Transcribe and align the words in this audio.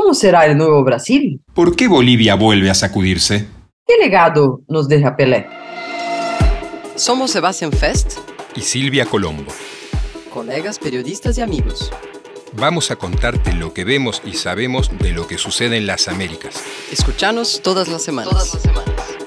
¿Cómo 0.00 0.14
será 0.14 0.46
el 0.46 0.56
nuevo 0.56 0.82
Brasil? 0.82 1.42
¿Por 1.52 1.76
qué 1.76 1.86
Bolivia 1.86 2.34
vuelve 2.34 2.70
a 2.70 2.74
sacudirse? 2.74 3.46
¿Qué 3.86 3.98
legado 3.98 4.62
nos 4.66 4.88
deja 4.88 5.14
Pelé? 5.14 5.46
Somos 6.94 7.32
Sebastián 7.32 7.70
Fest 7.70 8.14
y 8.56 8.62
Silvia 8.62 9.04
Colombo, 9.04 9.52
colegas 10.32 10.78
periodistas 10.78 11.36
y 11.36 11.42
amigos. 11.42 11.92
Vamos 12.54 12.90
a 12.90 12.96
contarte 12.96 13.52
lo 13.52 13.74
que 13.74 13.84
vemos 13.84 14.22
y 14.24 14.32
sabemos 14.32 14.90
de 15.00 15.12
lo 15.12 15.26
que 15.26 15.36
sucede 15.36 15.76
en 15.76 15.86
las 15.86 16.08
Américas. 16.08 16.64
Escuchanos 16.90 17.60
todas 17.62 17.88
las 17.88 18.02
semanas. 18.02 18.32
Todas 18.32 18.54
las 18.54 18.62
semanas. 18.62 19.19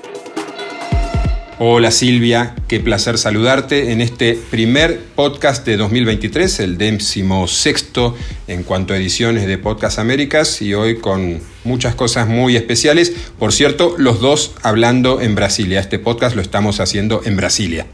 Hola 1.59 1.91
Silvia, 1.91 2.55
qué 2.67 2.79
placer 2.79 3.19
saludarte 3.19 3.91
en 3.91 4.01
este 4.01 4.39
primer 4.49 4.99
podcast 5.15 5.63
de 5.67 5.77
2023, 5.77 6.59
el 6.61 6.79
décimo 6.79 7.47
sexto 7.47 8.15
en 8.47 8.63
cuanto 8.63 8.93
a 8.93 8.97
ediciones 8.97 9.45
de 9.45 9.59
Podcast 9.59 9.99
Américas 9.99 10.63
y 10.63 10.73
hoy 10.73 10.97
con 10.97 11.41
muchas 11.63 11.93
cosas 11.93 12.27
muy 12.27 12.55
especiales. 12.55 13.11
Por 13.37 13.53
cierto, 13.53 13.93
los 13.99 14.19
dos 14.19 14.55
hablando 14.63 15.21
en 15.21 15.35
Brasilia. 15.35 15.79
Este 15.79 15.99
podcast 15.99 16.35
lo 16.35 16.41
estamos 16.41 16.79
haciendo 16.79 17.21
en 17.23 17.37
Brasilia. 17.37 17.85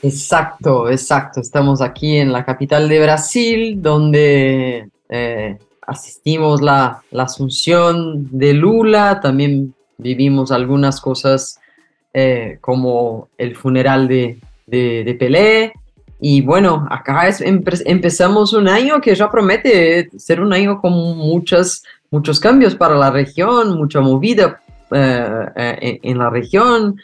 Exacto, 0.00 0.88
exacto. 0.88 1.40
Estamos 1.40 1.80
aquí 1.80 2.18
en 2.18 2.32
la 2.32 2.44
capital 2.44 2.88
de 2.88 3.00
Brasil, 3.00 3.82
donde 3.82 4.88
eh, 5.08 5.58
asistimos 5.84 6.62
la, 6.62 7.02
la 7.10 7.24
asunción 7.24 8.28
de 8.30 8.54
Lula, 8.54 9.18
también 9.20 9.74
vivimos 9.98 10.52
algunas 10.52 11.00
cosas 11.00 11.58
eh, 12.16 12.58
como 12.60 13.28
el 13.36 13.56
funeral 13.56 14.06
de, 14.06 14.38
de, 14.66 15.16
Pelé. 15.18 15.72
Y 16.20 16.40
bueno, 16.42 16.86
acá 16.88 17.26
es, 17.26 17.42
empezamos 17.42 18.52
un 18.52 18.68
año 18.68 19.00
que 19.00 19.14
ya 19.14 19.28
promete 19.28 20.08
ser 20.16 20.40
un 20.40 20.52
año 20.52 20.80
con 20.80 20.92
muchas, 20.92 21.82
muchos 22.10 22.38
cambios 22.38 22.76
para 22.76 22.94
la 22.94 23.10
región, 23.10 23.76
mucha 23.76 24.00
movida 24.00 24.60
eh, 24.92 25.46
eh, 25.56 26.00
en, 26.02 26.18
la 26.18 26.30
región. 26.30 26.96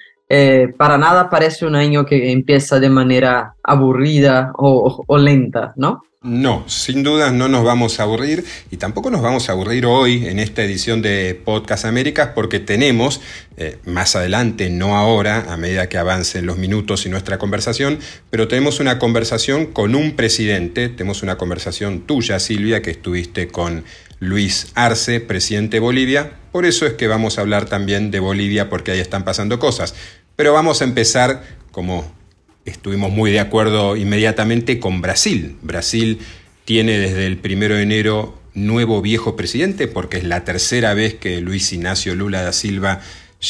para 0.79 0.97
nada 0.97 1.29
parece 1.29 1.67
un 1.67 1.75
año 1.75 2.07
que 2.07 2.31
empieza 2.31 2.79
de 2.79 2.89
manera 2.89 3.55
aburrida 3.65 4.53
o, 4.57 5.03
o 5.07 5.19
lenta, 5.19 5.73
¿no? 5.77 6.05
No, 6.23 6.69
sin 6.69 7.03
duda 7.03 7.31
no 7.31 7.49
nos 7.49 7.65
vamos 7.65 7.99
a 7.99 8.03
aburrir 8.03 8.45
y 8.71 8.77
tampoco 8.77 9.11
nos 9.11 9.23
vamos 9.23 9.49
a 9.49 9.53
aburrir 9.53 9.87
hoy 9.87 10.27
en 10.27 10.39
esta 10.39 10.63
edición 10.63 11.01
de 11.01 11.35
Podcast 11.35 11.87
Américas 11.87 12.33
porque 12.35 12.61
tenemos 12.61 13.23
eh, 13.57 13.79
más 13.87 14.15
adelante, 14.17 14.69
no 14.69 14.99
ahora, 14.99 15.51
a 15.51 15.57
medida 15.57 15.89
que 15.89 15.97
avancen 15.97 16.45
los 16.45 16.59
minutos 16.59 17.07
y 17.07 17.09
nuestra 17.09 17.39
conversación, 17.39 18.01
pero 18.29 18.49
tenemos 18.49 18.81
una 18.81 18.99
conversación 18.99 19.65
con 19.65 19.95
un 19.95 20.15
presidente, 20.15 20.91
tenemos 20.91 21.23
una 21.23 21.39
conversación 21.39 22.03
tuya, 22.03 22.39
Silvia, 22.39 22.83
que 22.83 22.91
estuviste 22.91 23.49
con 23.49 23.85
Luis 24.19 24.73
Arce, 24.75 25.21
presidente 25.21 25.77
de 25.77 25.81
Bolivia, 25.81 26.33
por 26.53 26.67
eso 26.67 26.85
es 26.85 26.93
que 26.93 27.09
vamos 27.09 27.39
a 27.39 27.41
hablar 27.41 27.65
también 27.65 28.11
de 28.11 28.21
Bolivia 28.21 28.69
porque 28.69 28.91
ahí 28.91 29.01
están 29.01 29.25
pasando 29.25 29.59
cosas. 29.59 29.95
Pero 30.37 30.53
vamos 30.53 30.83
a 30.83 30.85
empezar 30.85 31.45
como 31.73 32.20
estuvimos 32.65 33.11
muy 33.11 33.31
de 33.31 33.41
acuerdo 33.41 33.97
inmediatamente 33.97 34.79
con 34.79 35.01
Brasil. 35.01 35.57
Brasil 35.63 36.19
tiene 36.65 36.99
desde 36.99 37.27
el 37.27 37.37
primero 37.39 37.75
de 37.75 37.83
enero 37.83 38.39
nuevo 38.55 39.01
viejo 39.01 39.37
presidente, 39.37 39.89
porque 39.89 40.19
es 40.19 40.25
la 40.25 40.45
tercera 40.45 40.95
vez 40.95 41.15
que 41.15 41.41
Luis 41.41 41.73
Ignacio 41.73 42.15
Lula 42.15 42.43
da 42.43 42.53
Silva 42.53 43.01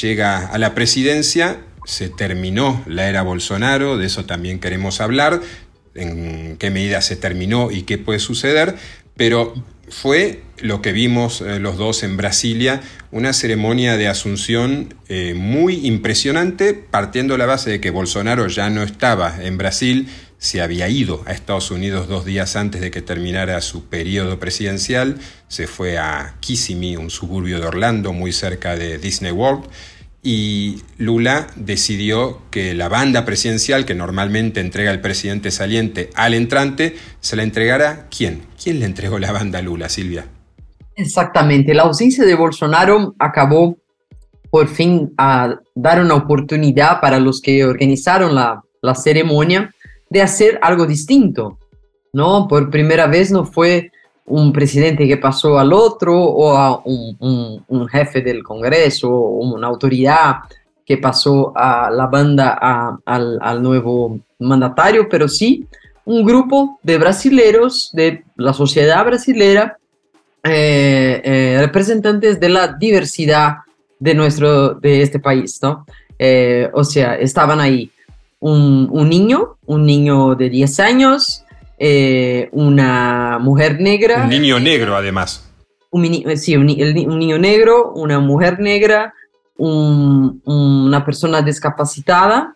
llega 0.00 0.46
a 0.46 0.58
la 0.58 0.74
presidencia. 0.74 1.60
Se 1.84 2.08
terminó 2.08 2.82
la 2.86 3.08
era 3.08 3.22
Bolsonaro, 3.22 3.96
de 3.96 4.06
eso 4.06 4.26
también 4.26 4.60
queremos 4.60 5.00
hablar, 5.00 5.40
en 5.94 6.56
qué 6.58 6.70
medida 6.70 7.00
se 7.00 7.16
terminó 7.16 7.70
y 7.70 7.82
qué 7.82 7.98
puede 7.98 8.20
suceder, 8.20 8.76
pero 9.16 9.54
fue 9.90 10.42
lo 10.58 10.80
que 10.80 10.92
vimos 10.92 11.40
eh, 11.40 11.58
los 11.58 11.76
dos 11.76 12.02
en 12.02 12.16
Brasilia, 12.16 12.80
una 13.10 13.32
ceremonia 13.32 13.96
de 13.96 14.08
asunción 14.08 14.94
eh, 15.08 15.34
muy 15.34 15.86
impresionante, 15.86 16.74
partiendo 16.74 17.34
de 17.34 17.38
la 17.38 17.46
base 17.46 17.70
de 17.70 17.80
que 17.80 17.90
Bolsonaro 17.90 18.46
ya 18.46 18.70
no 18.70 18.82
estaba 18.82 19.42
en 19.42 19.58
Brasil, 19.58 20.08
se 20.38 20.62
había 20.62 20.88
ido 20.88 21.22
a 21.26 21.32
Estados 21.32 21.70
Unidos 21.70 22.08
dos 22.08 22.24
días 22.24 22.56
antes 22.56 22.80
de 22.80 22.90
que 22.90 23.02
terminara 23.02 23.60
su 23.60 23.84
periodo 23.86 24.38
presidencial, 24.38 25.18
se 25.48 25.66
fue 25.66 25.98
a 25.98 26.36
Kissimmee, 26.40 26.96
un 26.96 27.10
suburbio 27.10 27.60
de 27.60 27.66
Orlando, 27.66 28.12
muy 28.12 28.32
cerca 28.32 28.76
de 28.76 28.96
Disney 28.96 29.32
World, 29.32 29.64
y 30.22 30.82
Lula 30.98 31.46
decidió 31.56 32.42
que 32.50 32.74
la 32.74 32.88
banda 32.88 33.24
presidencial 33.24 33.86
que 33.86 33.94
normalmente 33.94 34.60
entrega 34.60 34.90
el 34.90 35.00
presidente 35.00 35.50
saliente 35.50 36.10
al 36.14 36.34
entrante, 36.34 36.96
se 37.20 37.36
la 37.36 37.42
entregara 37.42 38.08
quién? 38.14 38.42
¿Quién 38.62 38.80
le 38.80 38.86
entregó 38.86 39.18
la 39.18 39.32
banda 39.32 39.60
a 39.60 39.62
Lula, 39.62 39.88
Silvia? 39.88 40.26
Exactamente, 40.94 41.72
la 41.72 41.84
ausencia 41.84 42.24
de 42.24 42.34
Bolsonaro 42.34 43.14
acabó 43.18 43.78
por 44.50 44.68
fin 44.68 45.14
a 45.16 45.56
dar 45.74 46.02
una 46.02 46.14
oportunidad 46.14 47.00
para 47.00 47.18
los 47.18 47.40
que 47.40 47.64
organizaron 47.64 48.34
la, 48.34 48.62
la 48.82 48.94
ceremonia 48.94 49.72
de 50.10 50.20
hacer 50.20 50.58
algo 50.60 50.86
distinto, 50.86 51.58
¿no? 52.12 52.48
Por 52.48 52.68
primera 52.68 53.06
vez 53.06 53.30
no 53.30 53.46
fue 53.46 53.92
un 54.30 54.52
presidente 54.52 55.08
que 55.08 55.16
pasó 55.16 55.58
al 55.58 55.72
otro 55.72 56.16
o 56.16 56.56
a 56.56 56.80
un, 56.84 57.88
jefe 57.88 58.22
del 58.22 58.42
Congreso 58.42 59.10
o 59.10 59.54
una 59.54 59.66
autoridad 59.66 60.36
que 60.86 60.98
pasó 60.98 61.52
a 61.54 61.90
la 61.90 62.06
banda 62.06 63.00
al, 63.04 63.62
nuevo 63.62 64.20
mandatario, 64.38 65.08
pero 65.08 65.28
sí 65.28 65.66
un 66.04 66.24
grupo 66.24 66.78
de 66.82 66.98
brasileros, 66.98 67.90
de 67.92 68.24
la 68.36 68.52
sociedad 68.52 69.04
brasilera, 69.04 69.76
eh, 70.42 71.20
eh, 71.22 71.56
representantes 71.60 72.40
de 72.40 72.48
la 72.48 72.68
diversidad 72.68 73.58
de, 73.98 74.14
nuestro, 74.14 74.74
de 74.74 75.02
este 75.02 75.18
país, 75.18 75.60
¿no? 75.62 75.84
Eh, 76.18 76.68
o 76.72 76.82
sea, 76.84 77.14
estaban 77.16 77.60
ahí 77.60 77.90
un, 78.40 78.88
un, 78.90 79.08
niño, 79.08 79.56
un 79.66 79.84
niño 79.84 80.34
de 80.34 80.50
10 80.50 80.80
años, 80.80 81.44
eh, 81.82 82.50
una 82.52 83.38
mujer 83.40 83.80
negra. 83.80 84.24
Un 84.24 84.28
niño 84.28 84.60
negro, 84.60 84.94
además. 84.94 85.50
Un, 85.88 86.04
eh, 86.04 86.36
sí, 86.36 86.54
un, 86.54 86.66
niño 86.66 87.38
negro, 87.38 87.92
una 87.94 88.20
mujer 88.20 88.60
negra, 88.60 89.14
una 89.56 91.02
persona 91.02 91.40
discapacitada, 91.40 92.54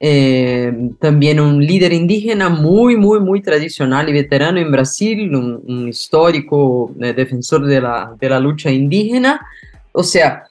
eh, 0.00 0.72
también 1.00 1.38
un 1.38 1.64
líder 1.64 1.92
indígena 1.92 2.48
muy, 2.48 2.96
muy, 2.96 3.20
muy 3.20 3.42
tradicional 3.42 4.08
y 4.08 4.12
veterano 4.12 4.58
en 4.58 4.72
Brasil, 4.72 5.32
un, 5.36 5.88
histórico 5.88 6.92
defensor 6.96 7.66
de 7.66 7.80
la, 7.80 8.16
de 8.18 8.28
la 8.28 8.40
lucha 8.40 8.72
indígena. 8.72 9.40
O 9.92 10.02
sea, 10.02 10.48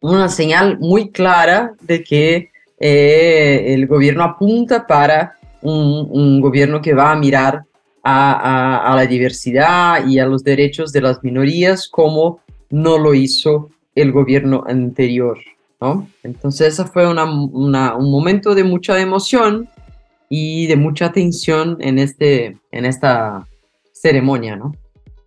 una 0.00 0.28
señal 0.28 0.76
muy 0.80 1.10
clara 1.10 1.72
de 1.80 2.02
que 2.02 2.50
el 2.80 3.86
gobierno 3.86 4.24
apunta 4.24 4.88
para 4.88 5.36
un, 5.62 6.40
gobierno 6.40 6.80
que 6.80 6.94
va 6.94 7.12
a 7.12 7.16
mirar 7.16 7.64
a, 8.02 8.92
la 8.96 9.06
diversidad 9.06 10.06
y 10.06 10.18
a 10.18 10.26
los 10.26 10.42
derechos 10.42 10.92
de 10.92 11.02
las 11.02 11.22
minorías 11.22 11.88
como 11.88 12.40
no 12.70 12.98
lo 12.98 13.14
hizo 13.14 13.70
el 13.94 14.12
gobierno 14.12 14.64
anterior. 14.66 15.38
¿no? 15.80 16.08
Entonces, 16.22 16.74
ese 16.74 16.84
fue 16.84 17.08
un 17.08 18.10
momento 18.10 18.54
de 18.54 18.64
mucha 18.64 19.00
emoción 19.00 19.68
y 20.28 20.66
de 20.66 20.76
mucha 20.76 21.12
tensión 21.12 21.76
en, 21.80 21.98
este, 21.98 22.56
en 22.70 22.84
esta 22.84 23.46
ceremonia. 23.92 24.56
¿no? 24.56 24.74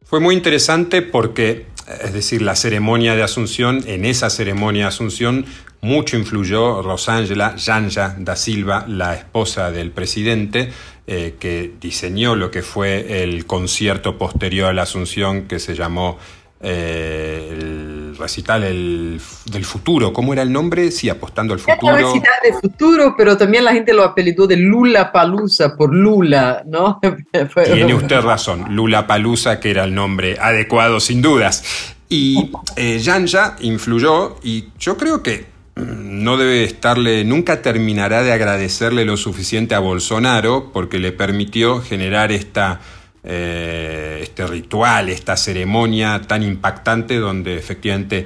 Fue 0.04 0.20
muy 0.20 0.36
interesante 0.36 1.02
porque, 1.02 1.66
es 2.04 2.14
decir, 2.14 2.42
la 2.42 2.56
ceremonia 2.56 3.16
de 3.16 3.24
Asunción, 3.24 3.84
en 3.88 4.06
esa 4.06 4.30
ceremonia 4.30 4.84
de 4.84 4.88
Asunción, 4.90 5.46
mucho 5.84 6.18
influyó 6.18 6.82
Rosángela 6.82 7.56
Janja 7.58 8.16
da 8.18 8.36
Silva, 8.36 8.86
la 8.88 9.16
esposa 9.16 9.70
del 9.70 9.92
presidente, 9.92 10.72
eh, 11.06 11.36
que 11.40 11.74
diseñó 11.80 12.36
lo 12.36 12.50
que 12.50 12.62
fue 12.62 13.24
el 13.24 13.46
concierto 13.46 14.18
posterior 14.18 14.70
a 14.70 14.74
la 14.74 14.84
Asunción 14.84 15.44
que 15.44 15.60
se 15.60 15.76
llamó 15.76 16.18
eh, 16.62 17.50
el 17.52 18.16
recital 18.18 18.62
del 18.62 19.66
futuro. 19.66 20.14
¿Cómo 20.14 20.32
era 20.32 20.44
el 20.44 20.54
nombre? 20.54 20.90
Sí, 20.92 21.10
apostando 21.10 21.54
al 21.54 21.60
futuro. 21.60 21.98
El 21.98 22.06
recital 22.06 22.34
del 22.42 22.54
futuro, 22.54 23.16
pero 23.18 23.36
también 23.36 23.66
la 23.66 23.74
gente 23.74 23.94
lo 23.94 24.04
apelidó 24.04 24.48
de 24.48 24.56
Lula 24.56 25.12
Palusa 25.12 25.76
por 25.76 25.94
Lula, 25.94 26.64
¿no? 26.66 27.02
Tiene 27.66 27.94
usted 27.94 28.22
razón, 28.22 28.74
Lula 28.74 29.06
Palusa, 29.06 29.60
que 29.60 29.72
era 29.72 29.84
el 29.84 29.94
nombre 29.94 30.38
adecuado 30.40 31.02
sin 31.02 31.22
dudas. 31.22 31.96
Y 32.08 32.52
eh, 32.78 33.02
Janja 33.04 33.58
influyó 33.60 34.38
y 34.42 34.70
yo 34.80 34.96
creo 34.96 35.22
que 35.22 35.53
no 35.86 36.38
debe 36.38 36.64
estarle, 36.64 37.24
nunca 37.26 37.62
terminará 37.62 38.24
de 38.24 38.32
agradecerle 38.32 39.06
lo 39.06 39.18
suficiente 39.18 39.76
a 39.76 39.80
Bolsonaro 39.80 40.72
porque 40.74 41.00
le 41.00 41.12
permitió 41.12 41.82
generar 41.82 42.32
esta, 42.32 42.80
eh, 43.24 44.20
este 44.22 44.48
ritual, 44.48 45.10
esta 45.10 45.38
ceremonia 45.38 46.22
tan 46.28 46.44
impactante 46.44 47.18
donde 47.18 47.58
efectivamente 47.58 48.26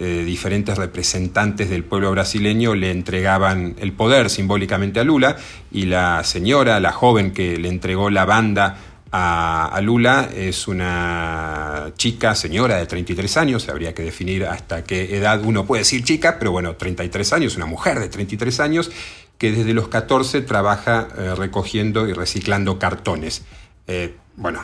eh, 0.00 0.22
diferentes 0.24 0.78
representantes 0.78 1.68
del 1.68 1.82
pueblo 1.82 2.12
brasileño 2.12 2.76
le 2.76 2.92
entregaban 2.92 3.74
el 3.80 3.92
poder 3.92 4.30
simbólicamente 4.30 5.00
a 5.00 5.04
Lula 5.04 5.36
y 5.72 5.86
la 5.86 6.22
señora, 6.22 6.78
la 6.78 6.92
joven 6.92 7.32
que 7.32 7.56
le 7.56 7.68
entregó 7.68 8.08
la 8.08 8.24
banda 8.24 8.76
a, 9.12 9.78
Lula. 9.82 10.28
Es 10.34 10.68
una 10.68 11.92
chica, 11.96 12.34
señora 12.34 12.76
de 12.76 12.86
33 12.86 13.36
años, 13.36 13.68
habría 13.68 13.94
que 13.94 14.02
definir 14.02 14.44
hasta 14.46 14.84
qué 14.84 15.16
edad 15.16 15.42
uno 15.44 15.66
puede 15.66 15.82
decir 15.82 16.04
chica, 16.04 16.38
pero 16.38 16.52
bueno, 16.52 16.76
33 16.76 17.32
años, 17.32 17.56
una 17.56 17.66
mujer 17.66 17.98
de 17.98 18.08
33 18.08 18.60
años, 18.60 18.90
que 19.38 19.52
desde 19.52 19.72
los 19.72 19.88
14 19.88 20.42
trabaja 20.42 21.08
eh, 21.16 21.34
recogiendo 21.34 22.08
y 22.08 22.12
reciclando 22.12 22.78
cartones. 22.78 23.42
Eh, 23.86 24.14
bueno, 24.36 24.62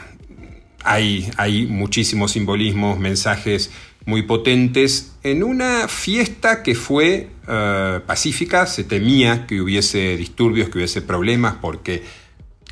hay, 0.82 1.30
hay 1.36 1.66
muchísimos 1.66 2.32
simbolismos, 2.32 2.98
mensajes 2.98 3.70
muy 4.06 4.22
potentes. 4.22 5.12
En 5.22 5.42
una 5.42 5.88
fiesta 5.88 6.62
que 6.62 6.74
fue 6.74 7.30
eh, 7.48 8.00
pacífica, 8.06 8.66
se 8.66 8.84
temía 8.84 9.46
que 9.46 9.60
hubiese 9.60 10.16
disturbios, 10.16 10.68
que 10.68 10.78
hubiese 10.78 11.02
problemas, 11.02 11.56
porque 11.60 12.02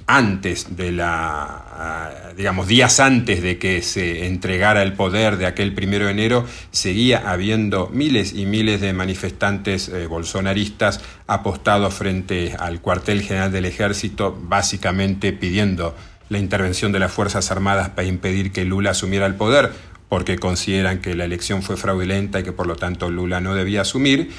antes 0.06 0.76
de 0.76 0.92
la, 0.92 1.42
ah, 1.44 2.10
digamos, 2.36 2.68
días 2.68 3.00
antes 3.00 3.42
de 3.42 3.58
que 3.58 3.82
se 3.82 4.26
entregara 4.26 4.82
el 4.82 4.92
poder 4.92 5.36
de 5.36 5.46
aquel 5.46 5.74
primero 5.74 6.06
de 6.06 6.12
enero, 6.12 6.46
seguía 6.70 7.30
habiendo 7.30 7.88
miles 7.88 8.32
y 8.32 8.46
miles 8.46 8.80
de 8.80 8.92
manifestantes 8.92 9.88
eh, 9.88 10.06
bolsonaristas 10.06 11.00
apostados 11.26 11.94
frente 11.94 12.54
al 12.58 12.80
cuartel 12.80 13.22
general 13.22 13.52
del 13.52 13.64
ejército, 13.64 14.36
básicamente 14.40 15.32
pidiendo 15.32 15.94
la 16.28 16.38
intervención 16.38 16.92
de 16.92 16.98
las 16.98 17.12
Fuerzas 17.12 17.50
Armadas 17.50 17.90
para 17.90 18.08
impedir 18.08 18.52
que 18.52 18.64
Lula 18.64 18.90
asumiera 18.90 19.26
el 19.26 19.34
poder, 19.34 19.72
porque 20.08 20.38
consideran 20.38 21.00
que 21.00 21.14
la 21.14 21.24
elección 21.24 21.62
fue 21.62 21.76
fraudulenta 21.76 22.40
y 22.40 22.42
que 22.42 22.52
por 22.52 22.66
lo 22.66 22.76
tanto 22.76 23.10
Lula 23.10 23.40
no 23.40 23.54
debía 23.54 23.82
asumir 23.82 24.30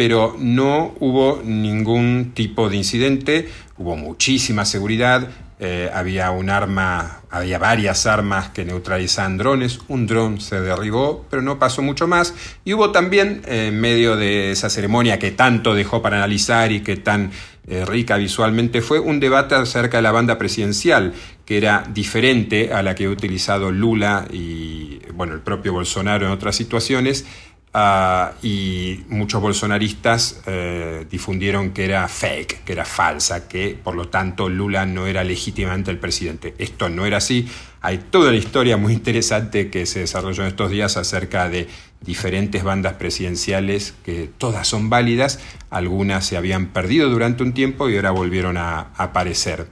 pero 0.00 0.34
no 0.38 0.94
hubo 0.98 1.42
ningún 1.44 2.32
tipo 2.32 2.70
de 2.70 2.78
incidente, 2.78 3.50
hubo 3.80 3.96
muchísima 3.96 4.66
seguridad, 4.66 5.26
eh, 5.58 5.90
había 5.92 6.30
un 6.32 6.50
arma, 6.50 7.22
había 7.30 7.58
varias 7.58 8.04
armas 8.04 8.50
que 8.50 8.62
neutralizaban 8.66 9.38
drones, 9.38 9.80
un 9.88 10.06
dron 10.06 10.38
se 10.38 10.60
derribó, 10.60 11.24
pero 11.30 11.40
no 11.40 11.58
pasó 11.58 11.80
mucho 11.80 12.06
más, 12.06 12.34
y 12.62 12.74
hubo 12.74 12.92
también, 12.92 13.40
eh, 13.46 13.68
en 13.68 13.80
medio 13.80 14.16
de 14.16 14.50
esa 14.50 14.68
ceremonia 14.68 15.18
que 15.18 15.30
tanto 15.30 15.74
dejó 15.74 16.02
para 16.02 16.18
analizar 16.18 16.72
y 16.72 16.80
que 16.80 16.96
tan 16.96 17.30
eh, 17.66 17.86
rica 17.86 18.18
visualmente 18.18 18.82
fue, 18.82 19.00
un 19.00 19.18
debate 19.18 19.54
acerca 19.54 19.96
de 19.96 20.02
la 20.02 20.12
banda 20.12 20.36
presidencial, 20.36 21.14
que 21.46 21.56
era 21.56 21.82
diferente 21.90 22.74
a 22.74 22.82
la 22.82 22.94
que 22.94 23.06
ha 23.06 23.08
utilizado 23.08 23.70
Lula 23.70 24.26
y 24.30 25.00
bueno, 25.14 25.32
el 25.32 25.40
propio 25.40 25.72
Bolsonaro 25.72 26.26
en 26.26 26.32
otras 26.32 26.54
situaciones, 26.54 27.24
Ah, 27.72 28.32
y 28.42 29.04
muchos 29.08 29.40
bolsonaristas 29.40 30.42
eh, 30.46 31.06
difundieron 31.08 31.70
que 31.70 31.84
era 31.84 32.08
fake, 32.08 32.64
que 32.64 32.72
era 32.72 32.84
falsa, 32.84 33.46
que 33.46 33.78
por 33.80 33.94
lo 33.94 34.08
tanto 34.08 34.48
Lula 34.48 34.86
no 34.86 35.06
era 35.06 35.22
legítimamente 35.22 35.92
el 35.92 35.98
presidente. 35.98 36.54
Esto 36.58 36.88
no 36.88 37.06
era 37.06 37.18
así. 37.18 37.48
Hay 37.80 37.98
toda 37.98 38.30
una 38.30 38.38
historia 38.38 38.76
muy 38.76 38.92
interesante 38.92 39.70
que 39.70 39.86
se 39.86 40.00
desarrolló 40.00 40.42
en 40.42 40.48
estos 40.48 40.70
días 40.70 40.96
acerca 40.96 41.48
de 41.48 41.68
diferentes 42.00 42.64
bandas 42.64 42.94
presidenciales 42.94 43.94
que 44.04 44.28
todas 44.36 44.66
son 44.66 44.90
válidas, 44.90 45.38
algunas 45.70 46.26
se 46.26 46.36
habían 46.36 46.66
perdido 46.66 47.08
durante 47.08 47.44
un 47.44 47.52
tiempo 47.52 47.88
y 47.88 47.94
ahora 47.96 48.10
volvieron 48.10 48.56
a 48.56 48.88
aparecer. 48.96 49.68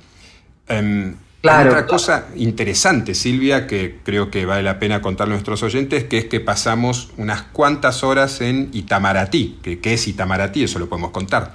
Otra 1.40 1.86
cosa 1.86 2.28
interesante, 2.34 3.14
Silvia, 3.14 3.68
que 3.68 3.98
creo 4.02 4.28
que 4.28 4.44
vale 4.44 4.64
la 4.64 4.80
pena 4.80 5.00
contar 5.00 5.28
a 5.28 5.30
nuestros 5.30 5.62
oyentes, 5.62 6.04
que 6.04 6.18
es 6.18 6.24
que 6.24 6.40
pasamos 6.40 7.10
unas 7.16 7.42
cuantas 7.42 8.02
horas 8.02 8.40
en 8.40 8.70
Itamaraty. 8.72 9.60
¿Qué, 9.62 9.92
es 9.92 10.08
Itamaraty? 10.08 10.64
Eso 10.64 10.80
lo 10.80 10.88
podemos 10.88 11.12
contar. 11.12 11.52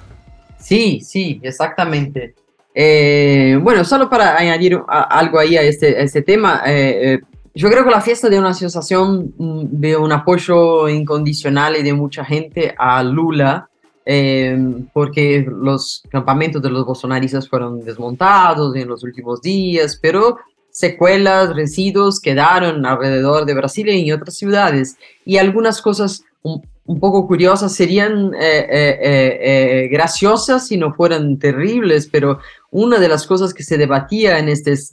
Sí, 0.58 1.00
sí, 1.02 1.38
exactamente. 1.42 2.34
Eh, 2.74 3.58
bueno, 3.60 3.84
solo 3.84 4.08
para 4.08 4.38
añadir 4.38 4.80
algo 4.88 5.38
ahí 5.38 5.56
a 5.56 5.62
este, 5.62 6.02
este 6.02 6.22
tema, 6.22 6.62
eh, 6.66 7.12
eh, 7.12 7.20
yo 7.54 7.68
creo 7.70 7.84
que 7.84 7.90
la 7.90 8.00
fiesta 8.00 8.30
de 8.30 8.38
una 8.38 8.50
asociación 8.50 9.34
mm, 9.36 9.64
de 9.70 9.96
un 9.96 10.12
apoyo 10.12 10.88
incondicional 10.88 11.76
y 11.76 11.82
de 11.82 11.92
mucha 11.92 12.24
gente 12.24 12.74
a 12.78 13.02
Lula 13.02 13.68
Em, 14.06 14.86
porque 14.92 15.46
los 15.48 16.02
campamentos 16.10 16.60
de 16.60 16.68
los 16.68 16.84
bolsonaristas 16.84 17.48
fueron 17.48 17.82
desmontados 17.82 18.76
en 18.76 18.88
los 18.88 19.02
últimos 19.02 19.40
días, 19.40 19.98
pero 20.00 20.36
secuelas, 20.70 21.54
residuos 21.54 22.20
quedaron 22.20 22.84
alrededor 22.84 23.46
de 23.46 23.54
Brasil 23.54 23.88
y 23.88 24.10
en 24.10 24.16
otras 24.16 24.36
ciudades. 24.36 24.96
Y 25.24 25.38
algunas 25.38 25.80
cosas 25.80 26.22
un, 26.42 26.60
poco 27.00 27.26
curiosas 27.26 27.74
serían 27.74 28.34
eh, 28.34 28.66
eh, 28.70 29.38
eh, 29.40 29.88
graciosas 29.90 30.66
si 30.66 30.76
no 30.76 30.92
fueran 30.92 31.38
terribles, 31.38 32.06
pero 32.12 32.40
una 32.70 32.98
de 32.98 33.08
las 33.08 33.26
cosas 33.26 33.54
que 33.54 33.62
se 33.62 33.78
debatía 33.78 34.38
en 34.38 34.50
estos 34.50 34.90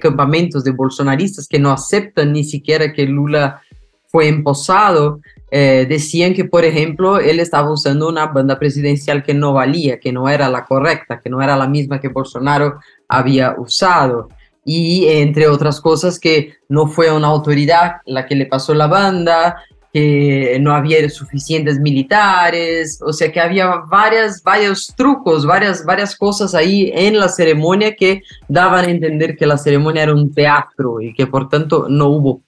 campamentos 0.00 0.64
de 0.64 0.72
bolsonaristas 0.72 1.46
que 1.46 1.60
no 1.60 1.70
aceptan 1.70 2.32
ni 2.32 2.42
siquiera 2.42 2.92
que 2.92 3.04
Lula 3.04 3.62
fue 4.08 4.26
emposado, 4.26 5.20
eh, 5.56 5.86
decían 5.88 6.34
que, 6.34 6.44
por 6.44 6.64
ejemplo, 6.64 7.20
él 7.20 7.38
estaba 7.38 7.70
usando 7.70 8.08
una 8.08 8.26
banda 8.26 8.58
presidencial 8.58 9.22
que 9.22 9.34
no 9.34 9.52
valía, 9.52 10.00
que 10.00 10.10
no 10.10 10.28
era 10.28 10.48
la 10.48 10.64
correcta, 10.64 11.20
que 11.20 11.30
no 11.30 11.40
era 11.40 11.56
la 11.56 11.68
misma 11.68 12.00
que 12.00 12.08
Bolsonaro 12.08 12.80
había 13.06 13.54
usado. 13.56 14.30
Y 14.64 15.06
entre 15.06 15.46
otras 15.46 15.80
cosas, 15.80 16.18
que 16.18 16.54
no 16.68 16.88
fue 16.88 17.12
una 17.12 17.28
autoridad 17.28 17.98
la 18.04 18.26
que 18.26 18.34
le 18.34 18.46
pasó 18.46 18.74
la 18.74 18.88
banda, 18.88 19.62
que 19.92 20.58
no 20.60 20.74
había 20.74 21.08
suficientes 21.08 21.78
militares, 21.78 23.00
o 23.00 23.12
sea 23.12 23.30
que 23.30 23.40
había 23.40 23.76
varias, 23.88 24.42
varios 24.42 24.92
trucos, 24.96 25.46
varias, 25.46 25.84
varias 25.84 26.16
cosas 26.16 26.56
ahí 26.56 26.90
en 26.92 27.16
la 27.16 27.28
ceremonia 27.28 27.94
que 27.94 28.22
daban 28.48 28.86
a 28.86 28.90
entender 28.90 29.36
que 29.36 29.46
la 29.46 29.56
ceremonia 29.56 30.02
era 30.02 30.14
un 30.14 30.34
teatro 30.34 31.00
y 31.00 31.14
que 31.14 31.28
por 31.28 31.48
tanto 31.48 31.86
no 31.88 32.08
hubo 32.08 32.40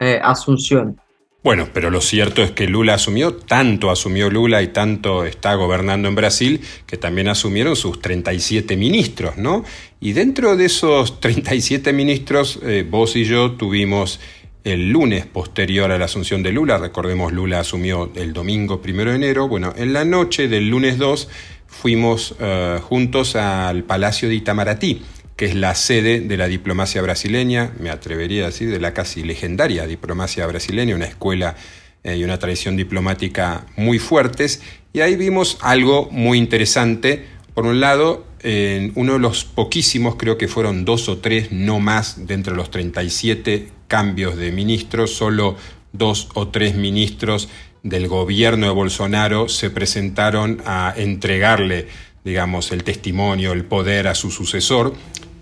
eh, 0.00 0.18
asunción. 0.20 0.98
Bueno, 1.40 1.68
pero 1.72 1.90
lo 1.90 2.00
cierto 2.00 2.42
es 2.42 2.50
que 2.50 2.66
Lula 2.66 2.94
asumió, 2.94 3.32
tanto 3.32 3.90
asumió 3.90 4.28
Lula 4.28 4.60
y 4.60 4.68
tanto 4.68 5.24
está 5.24 5.54
gobernando 5.54 6.08
en 6.08 6.16
Brasil, 6.16 6.60
que 6.84 6.96
también 6.96 7.28
asumieron 7.28 7.76
sus 7.76 8.02
37 8.02 8.76
ministros, 8.76 9.36
¿no? 9.36 9.64
Y 10.00 10.14
dentro 10.14 10.56
de 10.56 10.64
esos 10.64 11.20
37 11.20 11.92
ministros, 11.92 12.58
eh, 12.64 12.84
vos 12.88 13.14
y 13.14 13.24
yo 13.24 13.52
tuvimos 13.52 14.18
el 14.64 14.90
lunes 14.90 15.26
posterior 15.26 15.92
a 15.92 15.98
la 15.98 16.06
asunción 16.06 16.42
de 16.42 16.50
Lula, 16.50 16.76
recordemos 16.76 17.32
Lula 17.32 17.60
asumió 17.60 18.10
el 18.16 18.32
domingo 18.32 18.82
primero 18.82 19.10
de 19.10 19.16
enero, 19.16 19.46
bueno, 19.46 19.72
en 19.76 19.92
la 19.92 20.04
noche 20.04 20.48
del 20.48 20.68
lunes 20.68 20.98
2 20.98 21.28
fuimos 21.68 22.34
eh, 22.40 22.80
juntos 22.82 23.36
al 23.36 23.84
Palacio 23.84 24.28
de 24.28 24.34
Itamaraty 24.34 25.02
que 25.38 25.46
es 25.46 25.54
la 25.54 25.76
sede 25.76 26.18
de 26.18 26.36
la 26.36 26.48
diplomacia 26.48 27.00
brasileña, 27.00 27.72
me 27.78 27.90
atrevería 27.90 28.42
a 28.42 28.46
decir, 28.46 28.72
de 28.72 28.80
la 28.80 28.92
casi 28.92 29.22
legendaria 29.22 29.86
diplomacia 29.86 30.44
brasileña, 30.48 30.96
una 30.96 31.04
escuela 31.04 31.54
eh, 32.02 32.16
y 32.16 32.24
una 32.24 32.40
tradición 32.40 32.76
diplomática 32.76 33.64
muy 33.76 34.00
fuertes. 34.00 34.62
Y 34.92 34.98
ahí 34.98 35.14
vimos 35.14 35.56
algo 35.60 36.08
muy 36.10 36.38
interesante. 36.38 37.24
Por 37.54 37.66
un 37.66 37.78
lado, 37.78 38.26
en 38.42 38.90
uno 38.96 39.12
de 39.12 39.18
los 39.20 39.44
poquísimos, 39.44 40.16
creo 40.16 40.38
que 40.38 40.48
fueron 40.48 40.84
dos 40.84 41.08
o 41.08 41.18
tres, 41.18 41.52
no 41.52 41.78
más, 41.78 42.26
de 42.26 42.34
entre 42.34 42.56
los 42.56 42.72
37 42.72 43.68
cambios 43.86 44.36
de 44.36 44.50
ministros, 44.50 45.14
solo 45.14 45.54
dos 45.92 46.30
o 46.34 46.48
tres 46.48 46.74
ministros 46.74 47.48
del 47.84 48.08
gobierno 48.08 48.66
de 48.66 48.72
Bolsonaro 48.72 49.48
se 49.48 49.70
presentaron 49.70 50.60
a 50.66 50.92
entregarle 50.96 51.86
digamos, 52.28 52.72
el 52.72 52.84
testimonio, 52.84 53.52
el 53.52 53.64
poder 53.64 54.06
a 54.06 54.14
su 54.14 54.30
sucesor. 54.30 54.94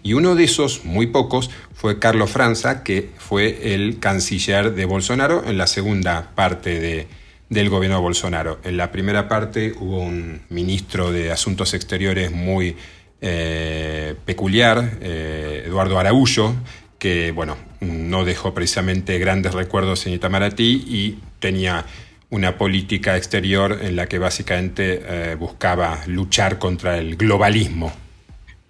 Y 0.07 0.13
uno 0.13 0.37
de 0.37 0.45
esos, 0.45 0.85
muy 0.85 1.09
pocos, 1.09 1.51
fue 1.75 1.99
Carlos 1.99 2.31
Franza, 2.31 2.85
que 2.85 3.11
fue 3.19 3.75
el 3.75 3.99
canciller 3.99 4.73
de 4.73 4.85
Bolsonaro 4.85 5.43
en 5.45 5.59
la 5.59 5.67
segunda 5.67 6.31
parte 6.37 6.79
de, 6.79 7.09
del 7.51 7.69
gobierno 7.71 7.97
de 7.97 8.03
Bolsonaro. 8.03 8.61
En 8.63 8.77
la 8.77 8.93
primera 8.93 9.27
parte 9.29 9.75
hubo 9.77 9.99
un 9.99 10.43
ministro 10.49 11.11
de 11.11 11.33
Asuntos 11.33 11.75
Exteriores 11.75 12.31
muy 12.31 12.77
eh, 13.21 14.15
peculiar, 14.25 14.97
eh, 15.01 15.65
Eduardo 15.67 15.99
Araújo, 15.99 16.55
que 17.01 17.33
bueno, 17.33 17.57
no 17.81 18.25
dejó 18.25 18.55
precisamente 18.55 19.19
grandes 19.19 19.55
recuerdos 19.55 20.07
en 20.07 20.13
Itamaraty 20.13 20.85
y 20.87 21.19
tenía 21.41 21.85
una 22.31 22.57
política 22.59 23.17
exterior 23.17 23.81
en 23.83 23.97
la 23.97 24.07
que 24.07 24.21
básicamente 24.21 25.03
eh, 25.05 25.35
buscaba 25.35 25.99
luchar 26.07 26.61
contra 26.61 26.97
el 26.97 27.17
globalismo 27.17 28.06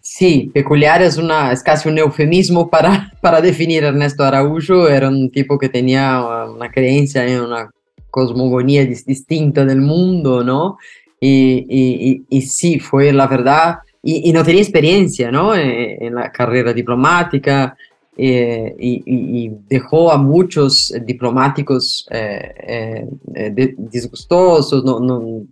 Sí, 0.08 0.52
peculiar 0.54 1.02
es, 1.02 1.18
una, 1.18 1.50
es 1.50 1.64
casi 1.64 1.88
un 1.88 1.98
eufemismo 1.98 2.70
para, 2.70 3.12
para 3.20 3.40
definir 3.40 3.82
Ernesto 3.82 4.22
Araújo. 4.22 4.88
Era 4.88 5.08
un 5.08 5.30
tipo 5.30 5.58
que 5.58 5.68
tenía 5.68 6.22
una 6.48 6.70
creencia 6.70 7.26
en 7.26 7.40
una 7.40 7.70
cosmogonía 8.10 8.86
distinta 8.86 9.64
del 9.64 9.80
mundo, 9.80 10.44
¿no? 10.44 10.78
Y, 11.20 12.24
y, 12.28 12.42
sí, 12.42 12.78
fue 12.78 13.12
la 13.12 13.26
verdad, 13.26 13.78
y, 14.02 14.32
no 14.32 14.44
tenía 14.44 14.62
experiencia, 14.62 15.30
¿no? 15.32 15.54
En, 15.54 16.02
en 16.02 16.14
la 16.14 16.30
carrera 16.30 16.72
diplomática, 16.72 17.76
eh, 18.16 18.74
y, 18.78 19.50
dejó 19.68 20.10
a 20.10 20.16
muchos 20.16 20.94
diplomáticos 21.04 22.06
eh, 22.10 23.06
eh, 23.34 23.74
disgustosos, 23.76 24.84
no, 24.84 25.44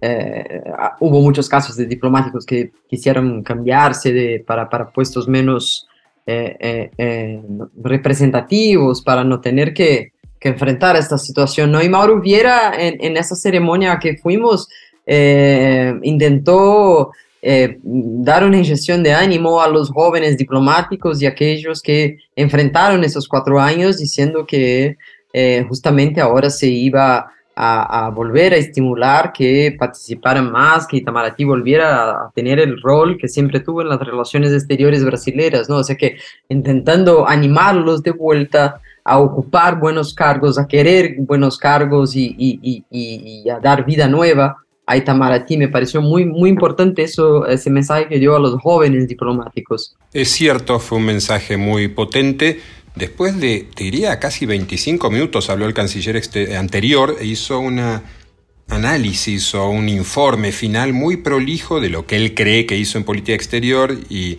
eh, 0.00 0.62
hubo 1.00 1.20
muchos 1.20 1.48
casos 1.48 1.76
de 1.76 1.86
diplomáticos 1.86 2.46
que 2.46 2.70
quisieron 2.88 3.42
cambiarse 3.42 4.44
para, 4.46 4.68
para, 4.68 4.90
puestos 4.90 5.26
menos 5.26 5.88
representativos 7.82 9.00
para 9.00 9.24
no 9.24 9.40
tener 9.40 9.72
que, 9.72 10.12
que, 10.38 10.50
enfrentar 10.50 10.94
esta 10.96 11.16
situación. 11.16 11.72
¿no? 11.72 11.82
Y 11.82 11.88
Mauro 11.88 12.20
Viera 12.20 12.74
en, 12.78 13.02
en 13.02 13.16
esa 13.16 13.34
ceremonia 13.34 13.98
que 13.98 14.18
fuimos 14.18 14.68
intentó 16.02 17.12
dar 17.82 18.44
una 18.44 18.58
inyección 18.58 19.02
de 19.02 19.14
ánimo 19.14 19.62
a 19.62 19.68
los 19.68 19.88
jóvenes 19.90 20.36
diplomáticos 20.36 21.22
y 21.22 21.26
aquellos 21.26 21.80
que 21.80 22.18
enfrentaron 22.36 23.04
esos 23.04 23.26
cuatro 23.26 23.58
años 23.58 23.96
diciendo 23.96 24.44
que 24.46 24.98
justamente 25.66 26.20
ahora 26.20 26.50
se 26.50 26.66
iba 26.66 27.32
a, 27.60 28.10
volver 28.10 28.52
a 28.52 28.56
estimular 28.56 29.32
que 29.32 29.74
participaran 29.76 30.52
más, 30.52 30.86
que 30.86 30.98
Itamaraty 30.98 31.44
volviera 31.44 32.10
a 32.10 32.30
tener 32.32 32.60
el 32.60 32.80
rol 32.80 33.18
que 33.18 33.26
siempre 33.26 33.58
tuvo 33.58 33.82
en 33.82 33.88
las 33.88 33.98
relaciones 33.98 34.52
exteriores 34.52 35.04
brasileras, 35.04 35.68
¿no? 35.68 35.78
O 35.78 35.84
sea 35.84 35.96
que 35.96 36.18
intentando 36.48 37.28
animarlos 37.28 38.04
de 38.04 38.12
vuelta 38.12 38.80
a 39.02 39.18
ocupar 39.18 39.80
buenos 39.80 40.14
cargos, 40.14 40.56
a 40.56 40.68
querer 40.68 41.16
buenos 41.18 41.58
cargos 41.58 42.14
y, 42.14 42.32
y, 42.38 42.60
y, 42.62 42.84
y 42.90 43.50
a 43.50 43.58
dar 43.58 43.84
vida 43.84 44.06
nueva 44.06 44.58
a 44.86 44.96
Itamaraty. 44.96 45.56
Me 45.56 45.68
pareció 45.68 46.00
muy, 46.00 46.24
muy 46.26 46.50
importante 46.50 47.02
eso, 47.02 47.44
ese 47.46 47.70
mensaje 47.70 48.06
que 48.06 48.20
dio 48.20 48.36
a 48.36 48.38
los 48.38 48.60
jóvenes 48.60 49.08
diplomáticos. 49.08 49.96
Es 50.12 50.30
cierto, 50.30 50.78
fue 50.78 50.98
un 50.98 51.06
mensaje 51.06 51.56
muy 51.56 51.88
potente 51.88 52.60
Después 52.98 53.38
de, 53.38 53.68
te 53.76 53.84
diría, 53.84 54.18
casi 54.18 54.44
25 54.44 55.08
minutos 55.08 55.50
habló 55.50 55.66
el 55.66 55.74
canciller 55.74 56.20
anterior 56.56 57.16
e 57.20 57.26
hizo 57.26 57.60
un 57.60 58.00
análisis 58.68 59.54
o 59.54 59.68
un 59.70 59.88
informe 59.88 60.50
final 60.50 60.92
muy 60.92 61.18
prolijo 61.18 61.80
de 61.80 61.90
lo 61.90 62.06
que 62.06 62.16
él 62.16 62.34
cree 62.34 62.66
que 62.66 62.76
hizo 62.76 62.98
en 62.98 63.04
política 63.04 63.34
exterior 63.34 63.96
y 64.10 64.38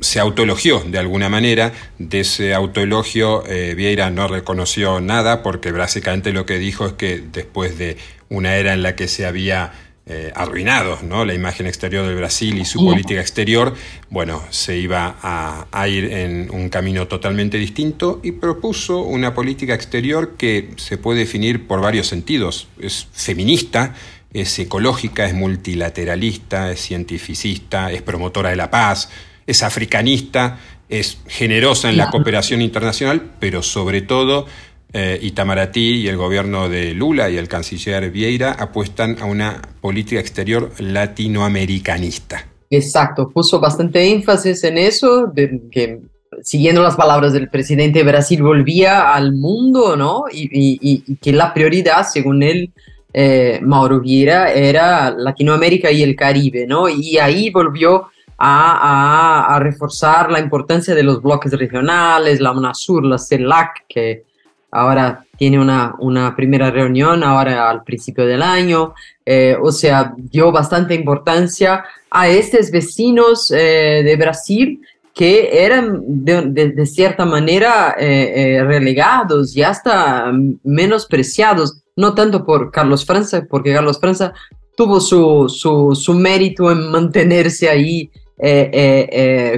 se 0.00 0.18
autoelogió 0.18 0.80
de 0.80 0.98
alguna 0.98 1.28
manera. 1.28 1.72
De 1.98 2.20
ese 2.20 2.54
autoelogio 2.54 3.46
eh, 3.46 3.74
Vieira 3.76 4.10
no 4.10 4.26
reconoció 4.26 5.00
nada 5.00 5.44
porque 5.44 5.70
básicamente 5.70 6.32
lo 6.32 6.46
que 6.46 6.58
dijo 6.58 6.86
es 6.86 6.92
que 6.94 7.22
después 7.32 7.78
de 7.78 7.98
una 8.28 8.56
era 8.56 8.72
en 8.72 8.82
la 8.82 8.96
que 8.96 9.06
se 9.06 9.26
había 9.26 9.72
eh, 10.12 10.32
arruinados, 10.34 11.04
¿no? 11.04 11.24
La 11.24 11.34
imagen 11.34 11.68
exterior 11.68 12.04
del 12.04 12.16
Brasil 12.16 12.58
y 12.58 12.64
su 12.64 12.84
política 12.84 13.20
exterior, 13.20 13.76
bueno, 14.08 14.42
se 14.50 14.76
iba 14.76 15.14
a, 15.22 15.86
ir 15.86 16.06
en 16.12 16.50
un 16.50 16.68
camino 16.68 17.06
totalmente 17.06 17.58
distinto 17.58 18.18
y 18.24 18.32
propuso 18.32 19.02
una 19.02 19.34
política 19.34 19.72
exterior 19.72 20.34
que 20.36 20.70
se 20.78 20.98
puede 20.98 21.20
definir 21.20 21.68
por 21.68 21.80
varios 21.80 22.08
sentidos. 22.08 22.66
Es 22.80 23.06
feminista, 23.12 23.94
es 24.32 24.58
ecológica, 24.58 25.26
es 25.26 25.34
multilateralista, 25.34 26.72
es 26.72 26.80
cientificista, 26.80 27.92
es 27.92 28.02
promotora 28.02 28.50
de 28.50 28.56
la 28.56 28.68
paz, 28.68 29.10
es 29.46 29.62
africanista, 29.62 30.58
es 30.88 31.18
generosa 31.28 31.88
en 31.88 31.96
la 31.96 32.10
cooperación 32.10 32.62
internacional, 32.62 33.30
pero 33.38 33.62
sobre 33.62 34.02
todo 34.02 34.46
eh, 34.92 35.18
Itamaraty 35.22 36.02
y 36.02 36.08
el 36.08 36.16
gobierno 36.16 36.68
de 36.68 36.94
Lula 36.94 37.30
y 37.30 37.36
el 37.36 37.48
canciller 37.48 38.10
Vieira 38.10 38.52
apuestan 38.52 39.16
a 39.20 39.24
una 39.24 39.62
política 39.80 40.20
exterior 40.20 40.70
latinoamericanista. 40.78 42.46
Exacto, 42.70 43.30
puso 43.30 43.60
bastante 43.60 44.10
énfasis 44.10 44.64
en 44.64 44.78
eso, 44.78 45.26
de 45.26 45.60
que 45.70 46.00
siguiendo 46.42 46.82
las 46.82 46.96
palabras 46.96 47.32
del 47.32 47.48
presidente, 47.48 48.02
Brasil 48.02 48.42
volvía 48.42 49.12
al 49.12 49.32
mundo, 49.32 49.96
¿no? 49.96 50.24
Y, 50.32 51.16
que 51.16 51.32
la 51.32 51.52
prioridad, 51.52 52.06
según 52.10 52.42
él, 52.42 52.72
eh, 53.12 53.60
Mauro 53.62 54.00
Vieira, 54.00 54.52
era 54.52 55.10
Latinoamérica 55.10 55.90
y 55.90 56.02
el 56.02 56.14
Caribe, 56.16 56.66
¿no? 56.66 56.88
Y 56.88 57.18
ahí 57.18 57.50
volvió 57.50 58.08
a, 58.38 59.46
a, 59.48 59.56
a 59.56 59.58
reforzar 59.58 60.30
la 60.30 60.40
importancia 60.40 60.94
de 60.94 61.02
los 61.02 61.20
bloques 61.22 61.52
regionales, 61.52 62.40
la 62.40 62.52
UNASUR, 62.52 63.04
la 63.04 63.18
CELAC, 63.18 63.84
que 63.88 64.29
ahora 64.70 65.24
tiene 65.36 65.58
una, 65.58 65.94
una 65.98 66.36
primera 66.36 66.70
reunión 66.70 67.24
ahora 67.24 67.70
al 67.70 67.82
principio 67.82 68.26
del 68.26 68.42
año, 68.42 68.94
eh, 69.24 69.56
o 69.60 69.72
sea, 69.72 70.12
dio 70.16 70.52
bastante 70.52 70.94
importancia 70.94 71.84
a 72.10 72.28
estos 72.28 72.70
vecinos 72.70 73.50
eh, 73.50 74.02
de 74.04 74.16
Brasil 74.16 74.80
que 75.14 75.64
eran 75.64 76.02
de, 76.04 76.86
cierta 76.86 77.26
manera 77.26 77.94
eh, 77.98 78.62
relegados 78.64 79.56
y 79.56 79.62
hasta 79.62 80.30
menospreciados, 80.62 81.82
no 81.96 82.14
tanto 82.14 82.44
por 82.44 82.70
Carlos 82.70 83.04
Franza, 83.04 83.44
porque 83.48 83.74
Carlos 83.74 83.98
Franza 83.98 84.32
tuvo 84.76 85.00
su, 85.00 85.48
su, 85.48 85.94
su 85.94 86.14
mérito 86.14 86.70
en 86.70 86.90
mantenerse 86.90 87.68
ahí 87.68 88.10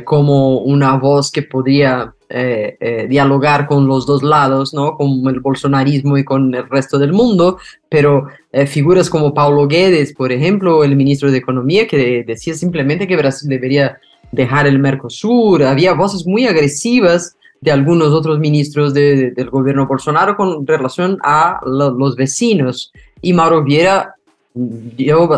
como 0.04 0.58
una 0.58 0.96
voz 0.96 1.30
que 1.30 1.42
podría 1.42 2.12
eh, 2.34 2.78
eh, 2.80 3.06
dialogar 3.10 3.66
con 3.66 3.86
los 3.86 4.06
dos 4.06 4.22
lados, 4.22 4.72
¿no? 4.72 4.96
Con 4.96 5.22
el 5.28 5.40
bolsonarismo 5.40 6.16
y 6.16 6.24
con 6.24 6.54
el 6.54 6.66
resto 6.66 6.98
del 6.98 7.12
mundo, 7.12 7.58
pero 7.90 8.26
eh, 8.50 8.64
figuras 8.66 9.10
como 9.10 9.34
Paulo 9.34 9.68
Guedes, 9.68 10.14
por 10.14 10.32
ejemplo, 10.32 10.82
el 10.82 10.96
ministro 10.96 11.30
de 11.30 11.36
Economía, 11.36 11.86
que 11.86 12.24
decía 12.26 12.54
simplemente 12.54 13.06
que 13.06 13.18
Brasil 13.18 13.50
debería 13.50 13.98
dejar 14.30 14.66
el 14.66 14.78
Mercosur, 14.78 15.62
había 15.62 15.92
voces 15.92 16.26
muy 16.26 16.46
agresivas 16.46 17.36
de 17.60 17.70
algunos 17.70 18.08
otros 18.08 18.38
ministros 18.38 18.94
del 18.94 19.50
gobierno 19.50 19.86
Bolsonaro 19.86 20.34
con 20.34 20.66
relación 20.66 21.18
a 21.22 21.60
los 21.66 22.16
vecinos. 22.16 22.94
Y 23.20 23.34
Mauro 23.34 23.62
Vieira 23.62 24.14
dio 24.54 25.28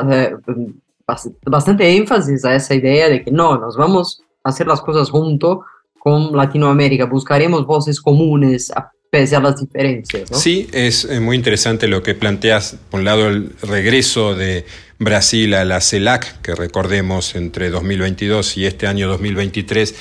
bastante 1.06 1.96
énfasis 1.96 2.44
a 2.44 2.54
esa 2.54 2.74
idea 2.74 3.08
de 3.08 3.22
que 3.22 3.30
no, 3.30 3.58
nos 3.58 3.76
vamos 3.76 4.22
a 4.42 4.48
hacer 4.50 4.66
las 4.66 4.80
cosas 4.80 5.10
juntos 5.10 5.58
con 5.98 6.36
Latinoamérica? 6.36 7.06
¿Buscaremos 7.06 7.66
voces 7.66 8.00
comunes 8.00 8.70
a 8.70 8.90
pese 9.10 9.36
a 9.36 9.40
las 9.40 9.60
diferencias? 9.60 10.28
Sí, 10.32 10.68
es 10.72 11.04
eh, 11.04 11.20
muy 11.20 11.36
interesante 11.36 11.86
lo 11.86 12.02
que 12.02 12.14
planteas. 12.14 12.76
Por 12.90 13.00
un 13.00 13.04
lado, 13.04 13.28
el 13.28 13.52
regreso 13.62 14.34
de 14.34 14.66
Brasil 14.98 15.54
a 15.54 15.64
la 15.64 15.80
CELAC, 15.80 16.40
que 16.42 16.54
recordemos 16.54 17.36
entre 17.36 17.70
2022 17.70 18.56
y 18.56 18.66
este 18.66 18.86
año 18.86 19.06
2023 19.08 19.94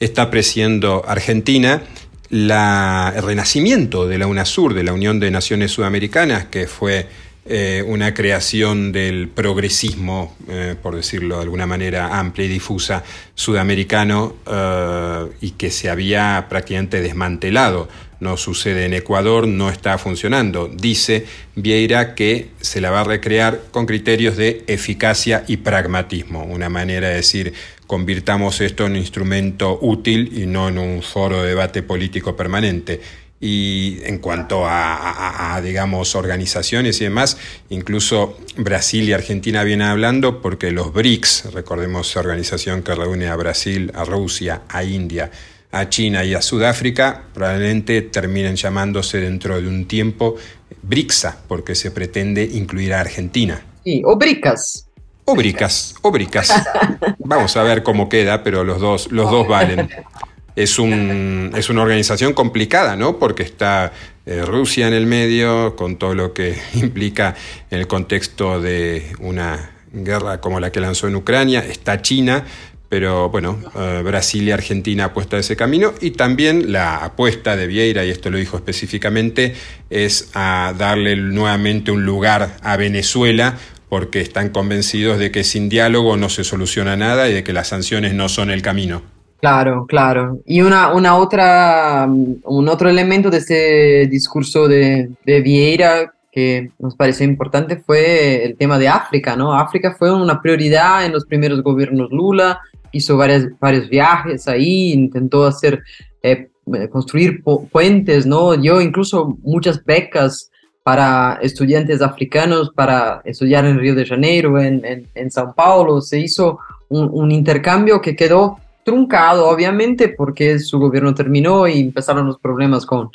está 0.00 0.30
presidiendo 0.30 1.04
Argentina. 1.06 1.82
La, 2.28 3.12
el 3.14 3.22
renacimiento 3.22 4.08
de 4.08 4.18
la 4.18 4.26
UNASUR, 4.26 4.74
de 4.74 4.82
la 4.82 4.92
Unión 4.92 5.20
de 5.20 5.30
Naciones 5.30 5.70
Sudamericanas, 5.70 6.46
que 6.46 6.66
fue 6.66 7.06
eh, 7.48 7.84
una 7.86 8.12
creación 8.12 8.90
del 8.90 9.28
progresismo, 9.28 10.36
eh, 10.48 10.74
por 10.82 10.96
decirlo 10.96 11.36
de 11.36 11.42
alguna 11.42 11.66
manera 11.66 12.18
amplia 12.18 12.46
y 12.46 12.48
difusa, 12.48 13.04
sudamericano 13.36 14.34
eh, 14.50 15.26
y 15.40 15.50
que 15.52 15.70
se 15.70 15.88
había 15.88 16.46
prácticamente 16.48 17.00
desmantelado. 17.00 17.88
No 18.18 18.36
sucede 18.36 18.86
en 18.86 18.94
Ecuador, 18.94 19.46
no 19.46 19.70
está 19.70 19.96
funcionando. 19.98 20.68
Dice 20.68 21.26
Vieira 21.54 22.14
que 22.14 22.48
se 22.60 22.80
la 22.80 22.90
va 22.90 23.02
a 23.02 23.04
recrear 23.04 23.60
con 23.70 23.86
criterios 23.86 24.36
de 24.36 24.64
eficacia 24.66 25.44
y 25.46 25.58
pragmatismo, 25.58 26.44
una 26.44 26.68
manera 26.68 27.10
de 27.10 27.16
decir 27.16 27.52
convirtamos 27.86 28.60
esto 28.60 28.86
en 28.86 28.92
un 28.92 28.98
instrumento 28.98 29.78
útil 29.80 30.32
y 30.36 30.46
no 30.46 30.68
en 30.68 30.78
un 30.78 31.02
foro 31.02 31.42
de 31.42 31.48
debate 31.50 31.82
político 31.82 32.34
permanente. 32.34 33.00
Y 33.38 33.98
en 34.04 34.18
cuanto 34.18 34.64
a, 34.66 35.60
digamos, 35.62 36.14
organizaciones 36.14 37.00
y 37.00 37.04
demás, 37.04 37.36
incluso 37.68 38.38
Brasil 38.56 39.08
y 39.08 39.12
Argentina 39.12 39.62
vienen 39.62 39.86
hablando 39.86 40.40
porque 40.40 40.70
los 40.70 40.92
BRICS, 40.92 41.52
recordemos 41.52 42.10
esa 42.10 42.20
organización 42.20 42.82
que 42.82 42.94
reúne 42.94 43.28
a 43.28 43.36
Brasil, 43.36 43.92
a 43.94 44.04
Rusia, 44.04 44.62
a 44.68 44.84
India, 44.84 45.30
a 45.70 45.88
China 45.90 46.24
y 46.24 46.32
a 46.32 46.40
Sudáfrica, 46.40 47.24
probablemente 47.34 48.00
terminen 48.02 48.56
llamándose 48.56 49.18
dentro 49.18 49.60
de 49.60 49.68
un 49.68 49.86
tiempo 49.86 50.36
BRICSA, 50.82 51.42
porque 51.46 51.74
se 51.74 51.90
pretende 51.90 52.42
incluir 52.42 52.94
a 52.94 53.00
Argentina. 53.00 53.60
Sí, 53.84 54.02
o 54.04 54.16
BRICAS. 54.16 54.88
O 55.26 55.34
BRICAS, 55.34 55.94
o 56.02 56.10
BRICAS. 56.10 56.54
Vamos 57.18 57.56
a 57.56 57.62
ver 57.62 57.82
cómo 57.82 58.08
queda, 58.08 58.42
pero 58.42 58.64
los 58.64 58.80
dos, 58.80 59.12
los 59.12 59.30
dos 59.30 59.46
valen. 59.46 59.88
es, 60.56 60.78
un, 60.78 61.52
es 61.54 61.68
una 61.68 61.82
organización 61.82 62.32
complicada, 62.32 62.96
¿no? 62.96 63.18
Porque 63.18 63.42
está 63.42 63.92
eh, 64.24 64.42
Rusia 64.44 64.88
en 64.88 64.94
el 64.94 65.06
medio, 65.06 65.76
con 65.76 65.96
todo 65.96 66.14
lo 66.14 66.32
que 66.32 66.56
implica 66.74 67.34
en 67.70 67.78
el 67.78 67.86
contexto 67.86 68.60
de 68.60 69.12
una 69.20 69.70
guerra 69.92 70.40
como 70.40 70.58
la 70.58 70.72
que 70.72 70.80
lanzó 70.80 71.06
en 71.06 71.16
Ucrania, 71.16 71.60
está 71.60 72.02
China, 72.02 72.44
pero 72.88 73.30
bueno, 73.30 73.58
eh, 73.74 74.02
Brasil 74.04 74.48
y 74.48 74.52
Argentina 74.52 75.06
apuesta 75.06 75.36
a 75.36 75.40
ese 75.40 75.56
camino 75.56 75.92
y 76.00 76.12
también 76.12 76.72
la 76.72 76.96
apuesta 76.96 77.56
de 77.56 77.66
Vieira, 77.66 78.04
y 78.04 78.10
esto 78.10 78.30
lo 78.30 78.38
dijo 78.38 78.56
específicamente, 78.56 79.54
es 79.90 80.30
a 80.34 80.74
darle 80.76 81.16
nuevamente 81.16 81.90
un 81.90 82.04
lugar 82.04 82.56
a 82.62 82.76
Venezuela 82.76 83.58
porque 83.88 84.20
están 84.20 84.50
convencidos 84.50 85.18
de 85.18 85.30
que 85.30 85.44
sin 85.44 85.68
diálogo 85.68 86.16
no 86.16 86.28
se 86.28 86.44
soluciona 86.44 86.96
nada 86.96 87.28
y 87.28 87.34
de 87.34 87.44
que 87.44 87.52
las 87.52 87.68
sanciones 87.68 88.14
no 88.14 88.28
son 88.28 88.50
el 88.50 88.62
camino. 88.62 89.15
Claro, 89.40 89.86
claro. 89.86 90.38
Y 90.46 90.62
una, 90.62 90.92
una 90.92 91.16
otra, 91.16 92.06
un 92.06 92.68
otro 92.68 92.88
elemento 92.88 93.30
de 93.30 93.38
este 93.38 94.06
discurso 94.06 94.66
de, 94.66 95.10
de 95.24 95.40
Vieira 95.40 96.12
que 96.32 96.70
nos 96.78 96.94
pareció 96.94 97.24
importante 97.26 97.76
fue 97.76 98.44
el 98.44 98.56
tema 98.56 98.78
de 98.78 98.88
África, 98.88 99.36
¿no? 99.36 99.54
África 99.54 99.94
fue 99.98 100.12
una 100.12 100.40
prioridad 100.40 101.04
en 101.04 101.12
los 101.12 101.24
primeros 101.24 101.62
gobiernos 101.62 102.10
Lula, 102.10 102.60
hizo 102.92 103.16
varios, 103.16 103.46
varios 103.58 103.88
viajes 103.88 104.46
ahí, 104.48 104.92
intentó 104.92 105.46
hacer, 105.46 105.82
eh, 106.22 106.48
construir 106.90 107.42
puentes, 107.42 108.26
¿no? 108.26 108.56
Dio 108.56 108.80
incluso 108.80 109.38
muchas 109.42 109.82
becas 109.84 110.50
para 110.82 111.38
estudiantes 111.42 112.00
africanos 112.00 112.70
para 112.74 113.20
estudiar 113.24 113.64
en 113.64 113.78
Río 113.78 113.94
de 113.94 114.06
Janeiro, 114.06 114.60
en, 114.60 114.84
en, 114.84 115.08
en 115.14 115.30
Sao 115.30 115.54
Paulo. 115.54 116.00
Se 116.00 116.18
hizo 116.20 116.58
un, 116.88 117.32
intercambio 117.32 118.00
que 118.00 118.14
quedó 118.14 118.58
truncado, 118.86 119.48
obviamente, 119.48 120.08
porque 120.08 120.60
su 120.60 120.78
gobierno 120.78 121.12
terminó 121.12 121.66
y 121.66 121.80
empezaron 121.80 122.24
los 122.24 122.38
problemas 122.38 122.86
con, 122.86 123.10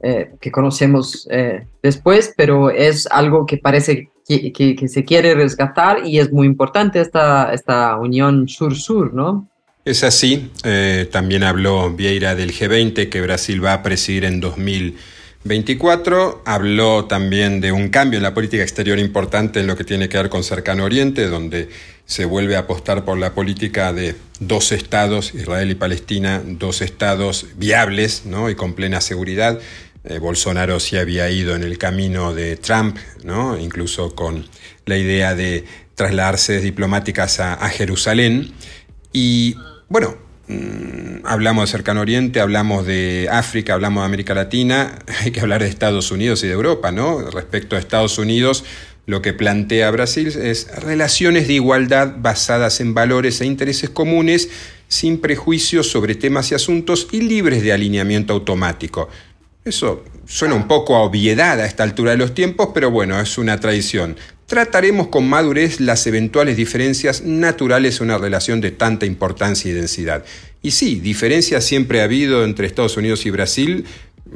eh, 0.00 0.30
que 0.40 0.52
conocemos 0.52 1.26
eh, 1.28 1.66
después, 1.82 2.32
pero 2.36 2.70
es 2.70 3.08
algo 3.10 3.44
que 3.44 3.56
parece 3.56 4.10
que, 4.24 4.86
se 4.86 5.04
quiere 5.04 5.34
rescatar 5.34 6.06
y 6.06 6.20
es 6.20 6.30
muy 6.30 6.46
importante 6.46 7.00
esta, 7.00 7.52
esta 7.52 7.96
unión 7.96 8.46
sur-sur, 8.46 9.12
¿no? 9.12 9.48
Es 9.84 10.04
así. 10.04 10.52
Eh, 10.62 11.08
también 11.10 11.42
habló 11.42 11.90
Vieira 11.90 12.36
del 12.36 12.52
G20 12.52 13.08
que 13.08 13.20
Brasil 13.20 13.64
va 13.64 13.72
a 13.72 13.82
presidir 13.82 14.24
en 14.24 14.40
2024. 15.44 16.42
Habló 16.44 17.04
también 17.06 17.60
de 17.60 17.72
un 17.72 17.88
cambio 17.88 18.18
en 18.18 18.22
la 18.22 18.34
política 18.34 18.62
exterior 18.62 18.98
importante 18.98 19.60
en 19.60 19.66
lo 19.66 19.76
que 19.76 19.84
tiene 19.84 20.08
que 20.08 20.18
ver 20.18 20.28
con 20.28 20.42
Cercano 20.42 20.84
Oriente, 20.84 21.28
donde 21.28 21.68
se 22.06 22.24
vuelve 22.24 22.56
a 22.56 22.60
apostar 22.60 23.04
por 23.04 23.18
la 23.18 23.34
política 23.34 23.92
de 23.92 24.16
dos 24.40 24.72
estados, 24.72 25.34
Israel 25.34 25.70
y 25.70 25.74
Palestina, 25.74 26.42
dos 26.44 26.80
estados 26.80 27.46
viables 27.56 28.24
¿no? 28.24 28.50
y 28.50 28.56
con 28.56 28.74
plena 28.74 29.00
seguridad. 29.00 29.60
Eh, 30.04 30.18
Bolsonaro 30.18 30.80
se 30.80 30.98
había 30.98 31.30
ido 31.30 31.54
en 31.54 31.62
el 31.62 31.78
camino 31.78 32.34
de 32.34 32.56
Trump, 32.56 32.96
¿no? 33.22 33.58
incluso 33.58 34.14
con 34.14 34.46
la 34.86 34.96
idea 34.96 35.34
de 35.34 35.64
trasladarse 35.94 36.60
diplomáticas 36.60 37.40
a 37.40 37.68
Jerusalén. 37.68 38.52
Y 39.12 39.56
bueno, 39.88 40.27
mmm, 40.48 41.24
hablamos 41.24 41.68
de 41.68 41.72
Cercano 41.72 42.00
Oriente, 42.00 42.40
hablamos 42.40 42.86
de 42.86 43.28
África, 43.30 43.74
hablamos 43.74 44.02
de 44.02 44.06
América 44.06 44.34
Latina, 44.34 44.98
hay 45.20 45.30
que 45.30 45.40
hablar 45.40 45.62
de 45.62 45.68
Estados 45.68 46.10
Unidos 46.10 46.42
y 46.42 46.48
de 46.48 46.54
Europa, 46.54 46.90
¿no? 46.90 47.30
Respecto 47.30 47.76
a 47.76 47.78
Estados 47.78 48.18
Unidos, 48.18 48.64
lo 49.06 49.22
que 49.22 49.32
plantea 49.32 49.90
Brasil 49.90 50.28
es 50.28 50.68
relaciones 50.82 51.48
de 51.48 51.54
igualdad 51.54 52.16
basadas 52.18 52.80
en 52.80 52.92
valores 52.92 53.40
e 53.40 53.46
intereses 53.46 53.88
comunes, 53.88 54.50
sin 54.88 55.20
prejuicios 55.20 55.90
sobre 55.90 56.14
temas 56.14 56.50
y 56.50 56.54
asuntos 56.54 57.08
y 57.12 57.20
libres 57.20 57.62
de 57.62 57.72
alineamiento 57.72 58.32
automático. 58.32 59.08
Eso 59.64 60.04
suena 60.26 60.54
un 60.54 60.68
poco 60.68 60.94
a 60.96 61.00
obviedad 61.00 61.60
a 61.60 61.66
esta 61.66 61.84
altura 61.84 62.10
de 62.12 62.18
los 62.18 62.34
tiempos, 62.34 62.70
pero 62.74 62.90
bueno, 62.90 63.20
es 63.20 63.38
una 63.38 63.58
tradición. 63.60 64.16
Trataremos 64.48 65.08
con 65.08 65.28
madurez 65.28 65.78
las 65.78 66.06
eventuales 66.06 66.56
diferencias 66.56 67.20
naturales 67.22 68.00
en 68.00 68.06
una 68.06 68.16
relación 68.16 68.62
de 68.62 68.70
tanta 68.70 69.04
importancia 69.04 69.70
y 69.70 69.74
densidad. 69.74 70.24
Y 70.62 70.70
sí, 70.70 71.00
diferencias 71.00 71.64
siempre 71.64 72.00
ha 72.00 72.04
habido 72.04 72.42
entre 72.42 72.66
Estados 72.66 72.96
Unidos 72.96 73.26
y 73.26 73.30
Brasil, 73.30 73.84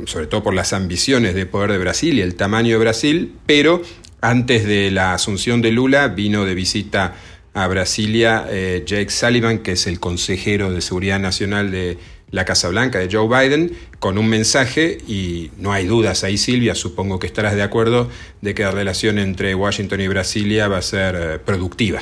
sobre 0.05 0.27
todo 0.27 0.43
por 0.43 0.53
las 0.53 0.75
ambiciones 0.75 1.35
de 1.35 1.47
poder 1.47 1.73
de 1.73 1.79
Brasil 1.79 2.19
y 2.19 2.21
el 2.21 2.35
tamaño 2.35 2.73
de 2.73 2.85
Brasil, 2.85 3.33
pero 3.47 3.81
antes 4.21 4.67
de 4.67 4.91
la 4.91 5.15
asunción 5.15 5.63
de 5.63 5.73
Lula 5.73 6.09
vino 6.09 6.45
de 6.45 6.55
visita 6.55 7.15
a 7.55 7.67
Brasilia 7.67 8.45
eh, 8.51 8.83
Jake 8.85 9.09
Sullivan, 9.09 9.61
que 9.61 9.73
es 9.73 9.87
el 9.87 9.99
consejero 9.99 10.71
de 10.71 10.83
Seguridad 10.83 11.21
Nacional 11.21 11.71
de 11.71 11.97
la 12.33 12.45
Casa 12.45 12.69
Blanca 12.69 12.99
de 12.99 13.09
Joe 13.11 13.29
Biden 13.29 13.73
con 14.01 14.19
un 14.19 14.29
mensaje 14.29 14.99
y 15.07 15.53
no 15.59 15.73
hay 15.73 15.87
dudas 15.87 16.25
ahí 16.25 16.37
Silvia, 16.37 16.75
supongo 16.75 17.21
que 17.21 17.29
estarás 17.29 17.55
de 17.55 17.63
acuerdo 17.63 18.09
de 18.41 18.55
que 18.55 18.65
la 18.65 18.73
relación 18.73 19.19
entre 19.19 19.55
Washington 19.55 20.01
y 20.01 20.09
Brasilia 20.09 20.67
va 20.67 20.79
a 20.79 20.83
ser 20.83 21.15
eh, 21.15 21.39
productiva. 21.39 22.01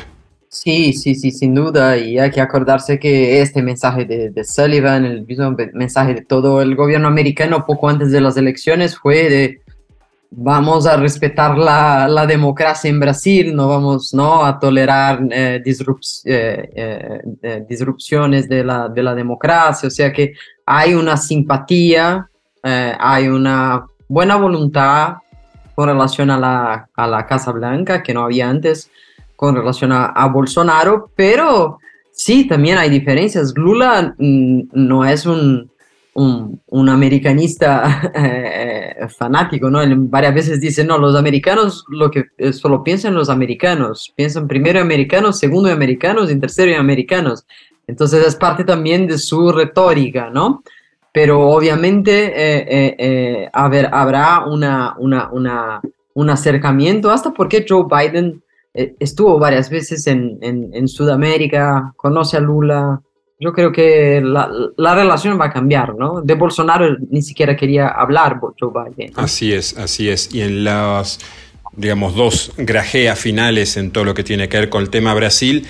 Sí, 0.49 0.95
sí, 0.95 1.15
sí, 1.15 1.31
sin 1.31 1.55
duda. 1.55 1.97
Y 1.97 2.19
hay 2.19 2.31
que 2.33 2.41
acordarse 2.41 2.99
que 2.99 3.41
este 3.41 3.63
mensaje 3.63 4.05
de, 4.05 4.45
Sullivan, 4.45 5.05
el 5.05 5.25
mismo 5.25 5.55
mensaje 5.75 6.15
de 6.15 6.23
todo 6.23 6.61
el 6.61 6.75
gobierno 6.75 7.07
americano 7.07 7.65
poco 7.67 7.89
antes 7.89 8.11
de 8.11 8.21
las 8.21 8.37
elecciones 8.37 8.99
fue 8.99 9.31
de 9.31 9.61
vamos 10.31 10.87
a 10.87 10.97
respetar 10.97 11.59
la, 11.59 12.07
la 12.09 12.27
democracia 12.27 12.89
en 12.89 13.01
Brasil, 13.01 13.55
no 13.55 13.69
vamos 13.69 14.15
¿no? 14.15 14.45
a 14.45 14.59
tolerar 14.59 15.21
eh, 15.31 15.63
eh, 15.65 16.71
eh, 16.75 17.21
eh 17.43 17.65
disrupciones 17.69 18.49
de 18.49 18.65
la, 18.65 18.89
de 18.89 19.03
la 19.03 19.15
democracia. 19.15 19.89
O 19.89 19.91
sea 19.91 20.13
que 20.13 20.35
hay 20.65 20.95
una 20.95 21.17
simpatía, 21.17 22.29
hay 22.63 23.29
una 23.29 23.87
buena 24.07 24.37
voluntad 24.37 25.15
con 25.75 25.89
relación 25.89 26.31
a 26.31 26.39
la, 26.39 26.89
a 26.95 27.07
la 27.07 27.27
Casa 27.27 27.53
Blanca 27.53 28.03
que 28.03 28.15
no 28.15 28.25
había 28.25 28.49
antes 28.49 28.91
con 29.35 29.57
relación 29.57 29.93
a, 29.93 30.07
a 30.07 30.29
Bolsonaro, 30.29 31.11
pero 31.17 31.79
sí, 32.13 32.47
también 32.47 32.77
hay 32.77 32.91
diferencias. 32.91 33.55
Lula 33.57 34.15
mm, 34.19 34.61
no 34.75 35.05
es 35.07 35.25
un, 35.25 35.70
un, 36.15 36.61
un 36.67 36.89
americanista 36.89 38.11
eh, 38.15 39.07
fanático, 39.17 39.71
¿no? 39.71 39.81
Él 39.81 39.95
varias 39.97 40.35
veces 40.35 40.61
dice, 40.61 40.85
no, 40.85 40.99
los 40.99 41.17
americanos 41.17 41.85
lo 41.89 42.11
que 42.11 42.27
eh, 42.39 42.53
solo 42.53 42.83
piensan 42.83 43.15
los 43.15 43.29
americanos, 43.29 44.13
piensan 44.17 44.49
primero 44.49 44.79
en 44.79 44.87
americanos, 44.87 45.39
segundo 45.39 45.69
en 45.69 45.77
americanos 45.77 46.31
y 46.31 46.39
tercero 46.39 46.73
en 46.73 46.79
americanos. 46.79 47.47
Entonces 47.87 48.27
es 48.27 48.37
parte 48.37 48.65
también 48.65 49.07
de 49.07 49.19
su 49.19 49.53
retórica, 49.53 50.31
¿no? 50.31 50.63
Pero 51.13 51.49
obviamente 51.49 52.27
eh, 52.27 52.67
eh, 52.69 52.97
eh 52.99 53.51
a 53.53 53.69
ver, 53.69 53.89
habrá 53.93 54.45
una, 54.47 54.95
una, 54.99 55.29
una, 55.33 55.81
un 56.15 56.31
acercamiento, 56.31 57.11
hasta 57.11 57.33
porque 57.33 57.65
Joe 57.69 57.87
Biden 57.91 58.43
eh, 58.75 58.95
estuvo 59.01 59.39
varias 59.39 59.71
veces 59.71 60.07
en, 60.07 60.39
en 60.41 60.87
Sudamérica, 60.87 61.93
conoce 61.97 62.37
a 62.37 62.41
Lula, 62.41 63.01
yo 63.41 63.55
creo 63.55 63.73
que 63.73 64.21
la, 64.23 64.51
la, 64.77 64.95
relación 64.95 65.41
va 65.41 65.47
a 65.47 65.53
cambiar, 65.53 65.95
¿no? 65.97 66.21
De 66.21 66.35
Bolsonaro 66.35 66.97
ni 67.09 67.23
siquiera 67.23 67.57
quería 67.57 67.89
hablar 67.89 68.39
Joe 68.61 68.71
Biden. 68.71 69.13
Así 69.17 69.55
es, 69.55 69.79
así 69.79 70.11
es. 70.11 70.33
Y 70.35 70.43
en 70.43 70.63
las, 70.63 71.19
digamos, 71.73 72.15
dos 72.15 72.53
grajeas 72.59 73.19
finales 73.19 73.79
en 73.79 73.93
todo 73.93 74.05
lo 74.05 74.13
que 74.13 74.23
tiene 74.25 74.51
que 74.51 74.59
ver 74.59 74.69
con 74.69 74.83
el 74.83 74.91
tema 74.91 75.15
Brasil, 75.15 75.67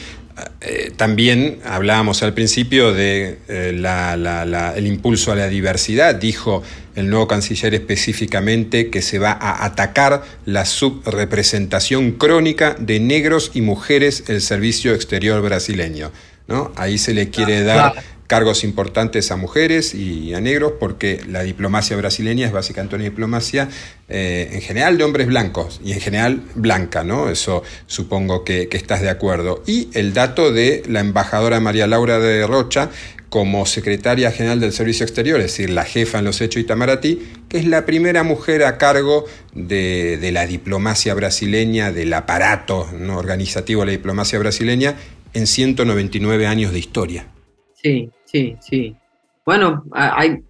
eh, 0.61 0.92
también 0.96 1.59
hablábamos 1.64 2.22
al 2.22 2.35
principio 2.35 2.92
de 2.92 3.38
eh, 3.48 3.72
la, 3.74 4.16
la, 4.16 4.74
el 4.76 4.87
impulso 4.87 5.30
a 5.33 5.37
la 5.37 5.48
diversidad. 5.48 6.16
Dijo 6.16 6.62
el 6.96 7.09
nuevo 7.09 7.28
canciller 7.28 7.74
específicamente 7.74 8.90
que 8.90 9.00
se 9.00 9.18
va 9.18 9.33
a 9.33 9.64
atacar 9.64 10.22
la 10.44 10.64
subrepresentación 10.64 12.12
crónica 12.12 12.74
de 12.78 13.00
negros 13.00 13.52
y 13.54 13.61
mujeres 13.61 14.24
en 14.28 14.37
el 14.37 14.40
servicio 14.40 14.92
exterior 14.92 15.40
brasileño. 15.40 16.11
¿No? 16.50 16.72
Ahí 16.76 16.98
se 16.98 17.14
le 17.14 17.30
quiere 17.30 17.62
dar 17.62 17.94
cargos 18.30 18.62
importantes 18.62 19.32
a 19.32 19.36
mujeres 19.36 19.92
y 19.92 20.34
a 20.34 20.40
negros 20.40 20.74
porque 20.78 21.20
la 21.26 21.42
diplomacia 21.42 21.96
brasileña 21.96 22.46
es 22.46 22.52
básicamente 22.52 22.94
una 22.94 23.02
diplomacia 23.02 23.68
eh, 24.08 24.50
en 24.52 24.60
general 24.60 24.98
de 24.98 25.02
hombres 25.04 25.26
blancos 25.26 25.80
y 25.84 25.92
en 25.92 26.00
general 26.00 26.42
blanca, 26.54 27.02
¿no? 27.02 27.28
Eso 27.28 27.64
supongo 27.86 28.44
que, 28.44 28.68
que, 28.68 28.76
estás 28.76 29.00
de 29.00 29.10
acuerdo. 29.10 29.64
Y 29.66 29.88
el 29.94 30.14
dato 30.14 30.52
de 30.52 30.84
la 30.88 31.00
embajadora 31.00 31.58
María 31.58 31.88
Laura 31.88 32.20
de 32.20 32.46
Rocha 32.46 32.90
como 33.30 33.64
secretaria 33.64 34.32
general 34.32 34.60
del 34.60 34.72
Servicio 34.72 35.04
Exterior, 35.04 35.38
es 35.40 35.46
decir, 35.46 35.70
la 35.70 35.84
jefa 35.84 36.18
en 36.18 36.24
los 36.24 36.40
hechos 36.40 36.62
Itamaraty, 36.62 37.20
que 37.48 37.58
es 37.58 37.64
la 37.64 37.86
primera 37.86 38.24
mujer 38.24 38.64
a 38.64 38.76
cargo 38.76 39.24
de, 39.54 40.18
de 40.20 40.32
la 40.32 40.46
diplomacia 40.46 41.14
brasileña, 41.14 41.92
del 41.92 42.12
aparato 42.12 42.88
¿no? 42.92 43.18
organizativo 43.18 43.82
de 43.82 43.86
la 43.86 43.92
diplomacia 43.92 44.38
brasileña, 44.40 44.96
en 45.32 45.46
199 45.46 46.46
años 46.46 46.72
de 46.72 46.78
historia. 46.78 47.26
Sí, 47.74 48.10
sí, 48.24 48.56
sí. 48.60 48.96
Bueno, 49.44 49.84
hay 49.92 50.42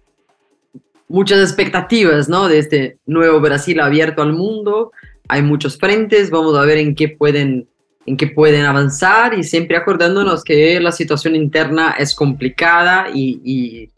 muchas 1.07 1.39
expectativas, 1.39 2.29
¿no? 2.29 2.47
De 2.47 2.59
este 2.59 2.97
nuevo 3.05 3.39
Brasil 3.39 3.79
abierto 3.79 4.21
al 4.21 4.33
mundo. 4.33 4.91
Hay 5.27 5.41
muchos 5.41 5.77
frentes, 5.77 6.29
vamos 6.29 6.57
a 6.57 6.61
ver 6.61 6.77
en 6.77 6.95
qué 6.95 7.09
pueden, 7.09 7.67
en 8.05 8.17
qué 8.17 8.27
pueden 8.27 8.65
avanzar 8.65 9.37
y 9.37 9.43
siempre 9.43 9.77
acordándonos 9.77 10.43
que 10.43 10.79
la 10.79 10.91
situación 10.91 11.35
interna 11.35 11.95
es 11.97 12.15
complicada 12.15 13.07
y, 13.13 13.89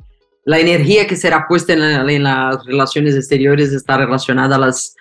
la 0.46 0.60
energía 0.60 1.08
que 1.08 1.16
será 1.16 1.48
puesta 1.48 1.72
en, 1.72 2.24
las 2.24 2.66
relaciones 2.66 3.16
exteriores 3.16 3.72
está 3.72 3.96
relacionada 3.96 4.58
a 4.58 4.60
las 4.60 4.94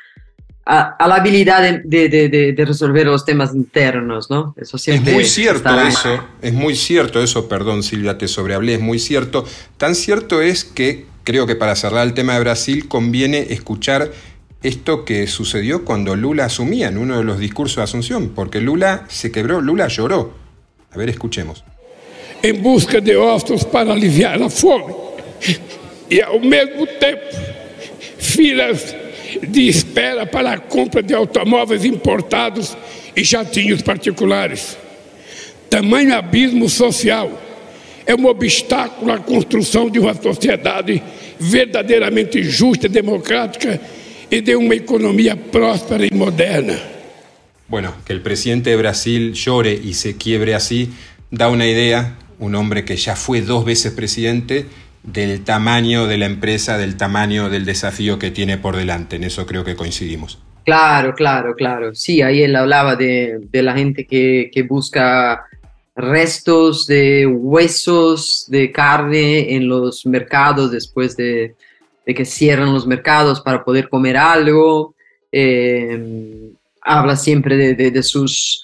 a, 0.64 0.96
a 0.96 1.09
la 1.09 1.16
habilidad 1.16 1.62
de, 1.62 2.09
de, 2.09 2.29
de, 2.29 2.53
de, 2.53 2.64
resolver 2.64 3.07
los 3.07 3.25
temas 3.25 3.55
internos, 3.55 4.31
¿no? 4.31 4.55
Eso 4.57 4.79
siempre 4.79 5.11
es 5.11 5.16
muy 5.16 5.25
cierto 5.25 5.68
estará... 5.68 5.88
eso, 5.88 6.25
es 6.40 6.53
muy 6.53 6.77
cierto 6.77 7.22
eso, 7.22 7.48
perdón 7.48 7.83
Silvia, 7.83 8.16
te 8.16 8.29
sobrehablé, 8.29 8.75
es 8.75 8.81
muy 8.81 8.98
cierto. 8.98 9.44
Tan 9.77 9.94
cierto 9.94 10.40
es 10.40 10.64
que 10.64 11.07
creo 11.25 11.46
que 11.46 11.57
para 11.57 11.75
cerrar 11.75 12.07
el 12.07 12.14
tema 12.14 12.35
de 12.35 12.40
Brasil 12.40 12.87
conviene 12.87 13.46
escuchar 13.51 14.12
esto 14.62 15.05
que 15.05 15.27
sucedió 15.27 15.85
cuando 15.85 16.14
Lula 16.14 16.44
asumía 16.44 16.88
en 16.88 16.98
uno 16.98 17.18
de 17.18 17.25
los 17.25 17.40
discursos 17.40 17.79
de 17.79 17.83
Asunción, 17.83 18.29
porque 18.29 18.61
Lula 18.61 19.05
se 19.09 19.33
quebró, 19.33 19.61
Lula 19.61 19.88
lloró. 19.88 20.35
A 20.92 20.98
ver, 20.98 21.11
escuchemos. 21.11 21.64
En 22.40 22.62
busca 22.62 23.01
de 23.01 23.16
ossos 23.16 23.64
para 23.64 23.92
aliviar 23.92 24.38
la 24.38 24.48
fome 24.48 24.94
y 26.09 26.20
al 26.20 26.40
mismo 26.40 26.87
tiempo 27.01 27.25
filas 28.18 28.94
de 29.40 29.68
espera 29.68 30.26
para 30.26 30.52
a 30.52 30.58
compra 30.58 31.02
de 31.02 31.14
automóveis 31.14 31.84
importados 31.84 32.76
e 33.14 33.24
jatinhos 33.24 33.82
particulares. 33.82 34.76
Tamanho 35.70 36.14
abismo 36.14 36.68
social 36.68 37.30
é 38.06 38.14
um 38.14 38.26
obstáculo 38.26 39.12
à 39.12 39.18
construção 39.18 39.88
de 39.88 39.98
uma 39.98 40.14
sociedade 40.14 41.02
verdadeiramente 41.38 42.42
justa, 42.42 42.88
democrática 42.88 43.80
y 44.30 44.40
de 44.40 44.56
una 44.56 44.74
economía 44.74 45.36
próspera 45.36 46.06
y 46.06 46.10
moderna. 46.10 46.78
Bueno, 47.68 47.94
que 48.04 48.12
el 48.12 48.20
presidente 48.20 48.70
de 48.70 48.76
Brasil 48.76 49.32
llore 49.32 49.72
y 49.72 49.94
se 49.94 50.16
quiebre 50.16 50.54
así 50.54 50.90
da 51.30 51.48
una 51.48 51.66
idea, 51.66 52.18
un 52.38 52.54
hombre 52.54 52.84
que 52.84 52.96
ya 52.96 53.16
fue 53.16 53.40
dos 53.40 53.64
veces 53.64 53.92
presidente, 53.92 54.66
del 55.02 55.42
tamaño 55.44 56.06
de 56.06 56.18
la 56.18 56.26
empresa, 56.26 56.78
del 56.78 56.96
tamaño 56.96 57.50
del 57.50 57.64
desafío 57.64 58.18
que 58.18 58.30
tiene 58.30 58.58
por 58.58 58.76
delante. 58.76 59.16
En 59.16 59.24
eso 59.24 59.46
creo 59.46 59.64
que 59.64 59.76
coincidimos. 59.76 60.38
Claro, 60.64 61.14
claro, 61.14 61.54
claro. 61.56 61.94
Sí, 61.94 62.22
ahí 62.22 62.42
él 62.42 62.54
hablaba 62.54 62.94
de, 62.94 63.40
de 63.50 63.62
la 63.62 63.74
gente 63.74 64.06
que, 64.06 64.50
que, 64.52 64.62
busca 64.62 65.44
restos 65.96 66.86
de 66.86 67.26
huesos 67.26 68.46
de 68.48 68.70
carne 68.70 69.54
en 69.56 69.68
los 69.68 70.06
mercados 70.06 70.70
después 70.70 71.16
de, 71.16 71.56
de 72.06 72.14
que 72.14 72.24
cierran 72.24 72.72
los 72.72 72.86
mercados 72.86 73.40
para 73.40 73.64
poder 73.64 73.88
comer 73.88 74.16
algo. 74.16 74.94
Eh, 75.32 76.52
habla 76.80 77.16
siempre 77.16 77.56
de, 77.56 77.74
de, 77.74 77.90
de 77.90 78.02
sus 78.02 78.62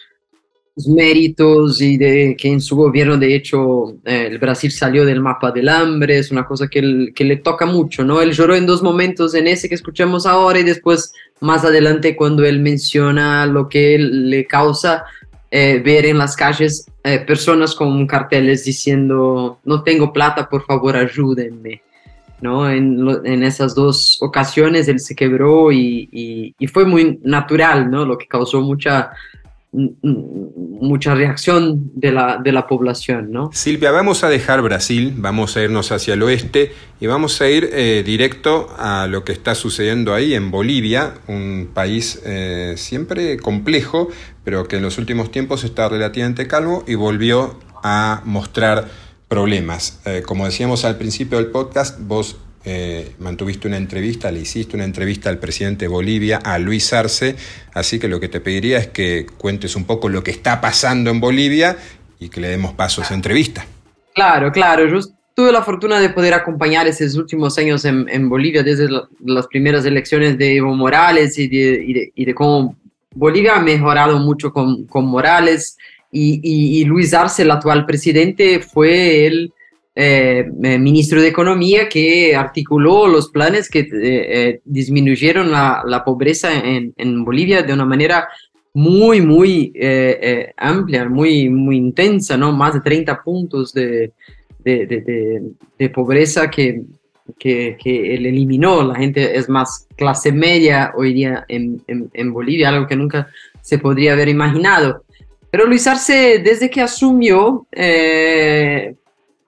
méritos 0.87 1.81
y 1.81 1.97
de 1.97 2.37
que 2.39 2.49
en 2.49 2.61
su 2.61 2.77
gobierno, 2.77 3.17
de 3.17 3.35
hecho, 3.35 3.97
eh, 4.05 4.29
el 4.31 4.39
Brasil 4.39 4.71
salió 4.71 5.05
del 5.05 5.21
mapa 5.21 5.51
del 5.51 5.69
hambre, 5.69 6.19
es 6.19 6.31
una 6.31 6.45
cosa 6.45 6.69
que, 6.69 7.09
que, 7.15 7.25
le 7.25 7.37
toca 7.37 7.67
mucho, 7.67 8.05
¿no? 8.05 8.21
Él 8.21 8.33
lloró 8.33 8.55
en 8.55 8.67
dos 8.67 8.83
momentos, 8.83 9.35
en 9.35 9.49
ese 9.49 9.69
que 9.69 9.75
escuchamos 9.75 10.27
ahora 10.27 10.61
y 10.61 10.65
después 10.65 11.13
más 11.41 11.65
adelante 11.65 12.15
cuando 12.17 12.45
él 12.45 12.61
menciona 12.61 13.47
lo 13.47 13.69
que 13.69 13.99
le 13.99 14.47
causa 14.47 15.05
eh, 15.51 15.81
ver 15.83 16.05
en 16.05 16.19
las 16.19 16.37
calles 16.37 16.87
eh, 17.03 17.21
personas 17.21 17.75
con 17.75 18.07
carteles 18.07 18.65
diciendo, 18.65 19.59
no 19.65 19.83
tengo 19.83 20.13
plata, 20.13 20.49
por 20.49 20.65
favor, 20.67 20.97
ayúdenme. 20.97 21.83
¿no? 22.41 22.71
En, 22.71 23.05
en, 23.25 23.43
esas 23.43 23.75
dos 23.75 24.19
ocasiones 24.21 24.87
él 24.87 25.01
se 25.01 25.17
quebró 25.17 25.73
y, 25.73 26.09
y, 26.13 26.55
y, 26.57 26.67
fue 26.69 26.85
muy 26.85 27.19
natural, 27.25 27.91
¿no? 27.91 28.05
Lo 28.05 28.17
que 28.17 28.29
causó 28.29 28.61
mucha 28.61 29.11
mucha 29.73 31.15
reacción 31.15 31.91
de 31.95 32.13
la, 32.13 32.39
de 32.43 32.53
la 32.53 32.67
población. 32.67 33.31
¿no? 33.33 33.51
Silvia, 33.53 33.91
vamos 33.91 34.25
a 34.25 34.29
dejar 34.29 34.63
Brasil, 34.63 35.13
vamos 35.17 35.57
a 35.57 35.63
irnos 35.63 35.93
hacia 35.93 36.15
el 36.15 36.23
oeste 36.23 36.73
y 37.01 37.07
vamos 37.07 37.41
a 37.41 37.49
ir 37.49 37.69
eh, 37.73 38.03
directo 38.05 38.75
a 38.79 39.07
lo 39.07 39.25
que 39.25 39.33
está 39.33 39.55
sucediendo 39.55 40.15
ahí 40.15 40.35
en 40.35 40.51
Bolivia, 40.51 41.15
un 41.27 41.71
país 41.75 42.21
eh, 42.25 42.75
siempre 42.77 43.39
complejo, 43.39 44.09
pero 44.45 44.67
que 44.67 44.77
en 44.77 44.83
los 44.83 44.99
últimos 44.99 45.31
tiempos 45.31 45.65
está 45.65 45.89
relativamente 45.89 46.47
calmo 46.47 46.85
y 46.87 46.95
volvió 46.95 47.59
a 47.83 48.23
mostrar 48.25 48.89
problemas. 49.29 50.01
Eh, 50.07 50.23
como 50.27 50.47
decíamos 50.47 50.85
al 50.85 50.97
principio 50.97 51.39
del 51.39 51.49
podcast, 51.49 51.99
vos 52.01 52.39
eh, 52.65 53.13
mantuviste 53.19 53.69
una 53.69 53.77
entrevista, 53.77 54.31
le 54.31 54.41
hiciste 54.41 54.77
una 54.77 54.85
entrevista 54.85 55.31
al 55.31 55.39
presidente 55.39 55.85
de 55.85 55.89
Bolivia, 55.89 56.39
a 56.39 56.59
Luis 56.59 56.93
Arce, 56.93 57.37
así 57.73 57.99
que 57.99 58.09
lo 58.09 58.21
que 58.21 58.29
te 58.29 58.41
pediría 58.41 58.79
es 58.79 58.89
que 58.89 59.27
cuentes 59.39 59.77
un 59.77 59.85
poco 59.85 60.09
lo 60.09 60.23
que 60.23 60.31
está 60.31 60.61
pasando 60.61 61.11
en 61.11 61.21
Bolivia 61.21 61.77
y 62.19 62.29
que 62.29 62.41
le 62.41 62.49
demos 62.49 62.75
paso 62.75 63.01
a 63.01 63.05
esa 63.05 63.15
entrevista. 63.15 63.65
Claro, 64.15 64.51
claro, 64.51 64.89
yo 64.89 65.01
tuve 65.35 65.53
la 65.53 65.63
fortuna 65.63 66.01
de 66.01 66.11
poder 66.11 66.35
acompañar 66.35 66.89
esos 66.89 67.15
últimos 67.15 67.57
años 67.59 67.85
en, 67.85 68.09
en 68.09 68.29
Bolivia, 68.29 68.65
desde 68.65 68.91
la, 68.91 69.09
las 69.25 69.47
primeras 69.47 69.85
elecciones 69.85 70.37
de 70.37 70.57
Evo 70.57 70.75
Morales 70.75 71.39
y 71.39 71.47
de, 71.47 71.85
y 71.87 71.93
de, 71.93 72.13
y 72.15 72.25
de 72.25 72.35
cómo 72.35 72.77
Bolivia 73.15 73.57
ha 73.57 73.61
mejorado 73.61 74.19
mucho 74.19 74.53
con, 74.53 74.85
con 74.87 75.07
Morales. 75.07 75.77
Y, 76.11 76.41
y, 76.43 76.85
Luis 76.87 77.13
Arce, 77.13 77.43
el 77.43 77.51
actual 77.51 77.85
presidente, 77.85 78.61
fue 78.61 79.27
el 79.27 79.53
eh, 80.01 80.49
eh, 80.63 80.79
ministro 80.79 81.21
de 81.21 81.27
Economía 81.27 81.89
que 81.89 82.37
articuló 82.37 83.09
los 83.09 83.31
planes 83.31 83.69
que 83.69 83.89
eh, 83.93 84.61
disminuyeron 84.65 85.51
la, 85.51 86.03
pobreza 86.07 86.53
en, 86.55 87.25
Bolivia 87.25 87.65
de 87.65 87.73
una 87.73 87.85
manera 87.85 88.29
muy, 88.75 89.21
muy 89.21 89.73
amplia, 90.57 91.09
muy, 91.09 91.49
muy 91.49 91.79
intensa, 91.79 92.37
¿no? 92.37 92.53
Más 92.53 92.75
de 92.75 92.81
30 92.81 93.25
puntos 93.25 93.75
de, 93.75 94.13
pobreza 95.93 96.49
que, 96.49 96.83
que, 97.37 97.77
que, 97.83 98.15
él 98.15 98.27
eliminó. 98.27 98.85
La 98.85 98.95
gente 98.95 99.37
es 99.37 99.49
más 99.49 99.89
clase 99.97 100.31
media 100.31 100.93
hoy 100.97 101.13
día 101.13 101.45
en, 101.49 101.83
en, 101.89 102.33
Bolivia, 102.33 102.69
algo 102.69 102.87
que 102.87 102.95
nunca 102.95 103.31
se 103.63 103.81
podría 103.81 104.13
haber 104.13 104.29
imaginado. 104.29 105.03
Pero 105.51 105.67
Luis 105.67 105.89
Arce, 105.89 106.39
desde 106.39 106.71
que 106.71 106.83
asumió, 106.83 107.67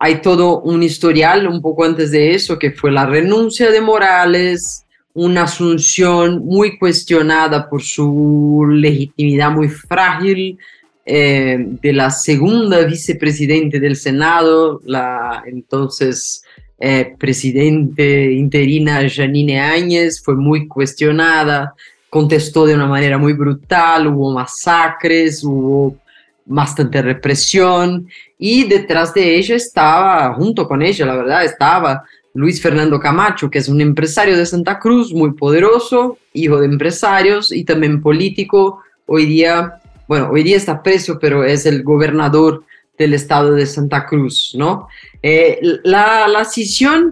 hay 0.03 0.23
todo 0.23 0.63
un 0.63 0.83
historial 0.83 1.47
un 1.47 1.61
poco 1.61 1.85
antes 1.85 2.11
de 2.11 2.35
eso, 2.35 2.59
que 2.59 2.71
fue 2.71 2.91
la 2.91 3.05
renuncia 3.05 3.71
de 3.71 3.83
Morales, 3.83 4.87
una 5.13 5.43
asunción 5.43 6.43
muy 6.43 6.79
cuestionada 6.79 7.69
por 7.69 7.83
su 7.83 8.67
legitimidad 8.71 9.51
muy 9.51 9.69
frágil 9.69 10.59
eh, 11.05 11.59
de 11.83 11.93
la 11.93 12.11
segunda 12.11 12.83
vicepresidente 12.85 13.79
del 13.79 13.95
Senado, 13.95 14.81
la 14.87 15.43
entonces 15.47 16.45
eh, 16.79 17.15
presidente 17.19 18.33
interina 18.33 19.07
Janine 19.07 19.61
Áñez, 19.61 20.23
fue 20.23 20.35
muy 20.35 20.67
cuestionada, 20.67 21.75
contestó 22.09 22.65
de 22.65 22.75
una 22.75 22.87
manera 22.87 23.19
muy 23.19 23.35
brutal, 23.35 24.07
hubo 24.07 24.33
masacres, 24.33 25.45
hubo 25.45 25.97
bastante 26.45 27.03
represión 27.03 28.09
y 28.39 28.65
detrás 28.65 29.15
de 29.15 29.37
ella 29.37 29.57
estaba, 29.57 30.35
junto 30.35 30.67
con 30.67 30.83
ella, 30.83 31.07
la 31.07 31.17
verdad, 31.17 31.45
estaba 31.45 32.05
Luis 32.35 32.63
Fernando 32.63 32.99
Camacho, 33.01 33.51
que 33.51 33.59
es 33.59 33.69
un 33.69 33.81
empresario 33.81 34.37
de 34.37 34.47
Santa 34.47 34.79
Cruz, 34.79 35.13
muy 35.13 35.33
poderoso, 35.33 36.19
hijo 36.33 36.61
de 36.61 36.67
empresarios 36.67 37.53
y 37.53 37.65
también 37.65 38.01
político. 38.01 38.83
Hoy 39.07 39.27
día, 39.27 39.81
bueno, 40.07 40.31
hoy 40.31 40.43
día 40.43 40.57
está 40.57 40.83
preso, 40.83 41.19
pero 41.19 41.45
es 41.45 41.67
el 41.67 41.83
gobernador 41.83 42.65
del 42.97 43.15
estado 43.15 43.53
de 43.53 43.67
Santa 43.67 44.07
Cruz, 44.07 44.55
¿no? 44.57 44.89
Eh, 45.23 45.59
la, 45.85 46.29
la 46.29 46.47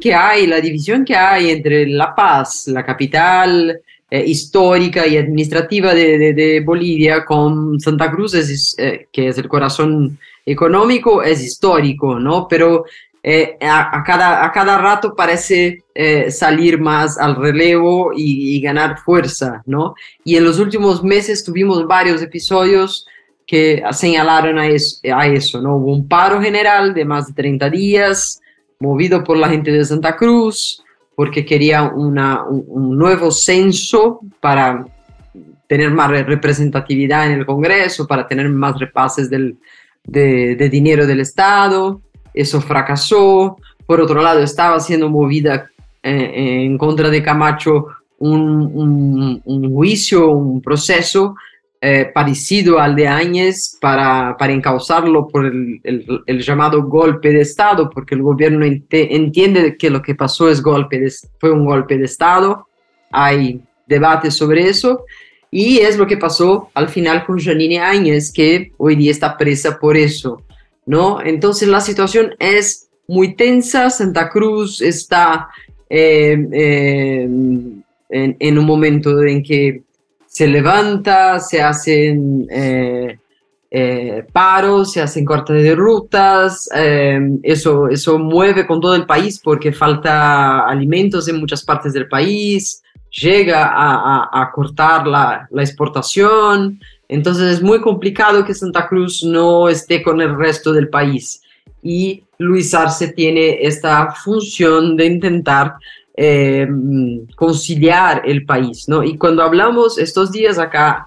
que 0.00 0.14
hay, 0.14 0.46
la 0.46 0.60
división 0.60 1.04
que 1.04 1.16
hay 1.16 1.50
entre 1.50 1.86
La 1.86 2.14
Paz, 2.14 2.68
la 2.68 2.84
capital 2.84 3.80
eh, 4.10 4.24
histórica 4.26 5.06
y 5.06 5.16
administrativa 5.16 5.94
de, 5.94 6.32
de, 6.32 6.60
Bolivia 6.60 7.24
con 7.24 7.78
Santa 7.78 8.10
Cruz, 8.10 8.34
eh, 8.78 9.08
que 9.12 9.28
es 9.28 9.38
el 9.38 9.48
corazón 9.48 10.18
económico, 10.46 11.22
es 11.22 11.42
histórico, 11.42 12.18
¿no? 12.18 12.48
Pero 12.48 12.84
eh, 13.22 13.58
a, 13.60 14.02
cada, 14.06 14.44
a 14.44 14.52
cada 14.52 14.78
rato 14.78 15.14
parece 15.14 15.82
eh, 15.94 16.30
salir 16.30 16.80
más 16.80 17.18
al 17.18 17.36
relevo 17.36 18.12
y, 18.14 18.56
y, 18.56 18.60
ganar 18.60 18.98
fuerza, 18.98 19.62
¿no? 19.66 19.94
Y 20.24 20.36
en 20.36 20.44
los 20.44 20.58
últimos 20.58 21.02
meses 21.02 21.44
tuvimos 21.44 21.86
varios 21.86 22.22
episodios 22.22 23.06
que 23.46 23.82
señalaron 23.92 24.58
a 24.58 24.68
eso, 24.68 25.00
a 25.14 25.26
eso, 25.26 25.60
¿no? 25.60 25.76
Hubo 25.76 25.92
un 25.92 26.08
paro 26.08 26.40
general 26.40 26.94
de 26.94 27.04
más 27.04 27.26
de 27.26 27.34
30 27.34 27.70
días, 27.70 28.40
movido 28.78 29.24
por 29.24 29.36
la 29.36 29.48
gente 29.48 29.72
de 29.72 29.84
Santa 29.84 30.16
Cruz, 30.16 30.82
porque 31.18 31.44
quería 31.44 31.82
una, 31.82 32.44
un, 32.44 32.64
un, 32.68 32.96
nuevo 32.96 33.32
censo 33.32 34.20
para 34.38 34.86
tener 35.66 35.90
más 35.90 36.10
representatividad 36.10 37.26
en 37.26 37.40
el 37.40 37.44
Congreso, 37.44 38.06
para 38.06 38.28
tener 38.28 38.48
más 38.48 38.78
repases 38.78 39.28
del, 39.28 39.56
de, 40.04 40.54
de, 40.54 40.68
dinero 40.68 41.08
del 41.08 41.18
Estado. 41.18 42.00
Eso 42.32 42.60
fracasó. 42.60 43.56
Por 43.84 44.00
otro 44.00 44.22
lado, 44.22 44.44
estaba 44.44 44.78
siendo 44.78 45.10
movida 45.10 45.68
eh, 46.04 46.62
en 46.64 46.78
contra 46.78 47.10
de 47.10 47.20
Camacho 47.20 47.88
un, 48.18 48.70
un, 48.72 49.42
un 49.44 49.74
juicio, 49.74 50.30
un 50.30 50.62
proceso 50.62 51.34
eh, 51.80 52.10
parecido 52.12 52.80
al 52.80 52.96
de 52.96 53.06
Áñez 53.06 53.78
para, 53.80 54.36
para 54.36 54.52
encauzarlo 54.52 55.28
por 55.28 55.46
el, 55.46 55.80
el, 56.26 56.40
llamado 56.40 56.82
golpe 56.82 57.32
de 57.32 57.42
Estado, 57.42 57.88
porque 57.88 58.16
el 58.16 58.22
gobierno 58.22 58.64
ent 58.64 58.86
entiende 58.90 59.76
que 59.76 59.88
lo 59.88 60.02
que 60.02 60.16
pasó 60.16 60.50
es 60.50 60.60
golpe 60.60 61.06
fue 61.38 61.52
un 61.52 61.64
golpe 61.64 61.96
de 61.96 62.06
Estado, 62.06 62.66
hay 63.12 63.60
debate 63.86 64.32
sobre 64.32 64.68
eso, 64.68 65.04
y 65.52 65.78
es 65.78 65.96
lo 65.96 66.08
que 66.08 66.16
pasó 66.16 66.68
al 66.74 66.88
final 66.88 67.24
con 67.24 67.38
Janine 67.38 67.78
Áñez, 67.78 68.32
que 68.32 68.72
hoy 68.76 68.96
día 68.96 69.12
está 69.12 69.36
presa 69.36 69.78
por 69.78 69.96
eso, 69.96 70.42
¿no? 70.84 71.20
Entonces 71.20 71.68
la 71.68 71.80
situación 71.80 72.34
es 72.40 72.88
muy 73.06 73.36
tensa, 73.36 73.88
Santa 73.88 74.28
Cruz 74.30 74.82
está 74.82 75.48
eh, 75.88 76.36
eh, 76.52 77.28
en 78.10 78.58
un 78.58 78.66
momento 78.66 79.22
en 79.22 79.44
que 79.44 79.82
se 80.28 80.46
levanta, 80.46 81.40
se 81.40 81.60
hacen 81.60 82.46
eh, 82.50 83.18
eh, 83.70 84.24
paros, 84.30 84.92
se 84.92 85.00
hacen 85.00 85.24
cortes 85.24 85.62
de 85.62 85.74
rutas, 85.74 86.68
eh, 86.74 87.18
eso, 87.42 87.88
eso 87.88 88.18
mueve 88.18 88.66
con 88.66 88.80
todo 88.80 88.94
el 88.94 89.06
país 89.06 89.40
porque 89.42 89.72
falta 89.72 90.68
alimentos 90.68 91.28
en 91.28 91.40
muchas 91.40 91.64
partes 91.64 91.94
del 91.94 92.08
país, 92.08 92.82
llega 93.10 93.64
a, 93.64 94.28
a, 94.30 94.42
a 94.42 94.52
cortar 94.52 95.06
la, 95.06 95.48
la, 95.50 95.62
exportación, 95.62 96.78
entonces 97.08 97.54
es 97.54 97.62
muy 97.62 97.80
complicado 97.80 98.44
que 98.44 98.54
Santa 98.54 98.86
Cruz 98.86 99.24
no 99.24 99.68
esté 99.68 100.02
con 100.02 100.20
el 100.20 100.36
resto 100.36 100.72
del 100.72 100.88
país. 100.88 101.42
y 101.82 102.22
Luis 102.38 102.72
Arce 102.74 103.08
tiene 103.08 103.58
esta 103.66 104.12
función 104.12 104.96
de 104.96 105.06
intentar 105.06 105.74
eh, 106.20 106.66
conciliar 107.36 108.22
el 108.24 108.44
país, 108.44 108.88
¿no? 108.88 109.04
Y 109.04 109.16
cuando 109.16 109.44
hablamos 109.44 109.98
estos 109.98 110.32
días 110.32 110.58
acá 110.58 111.06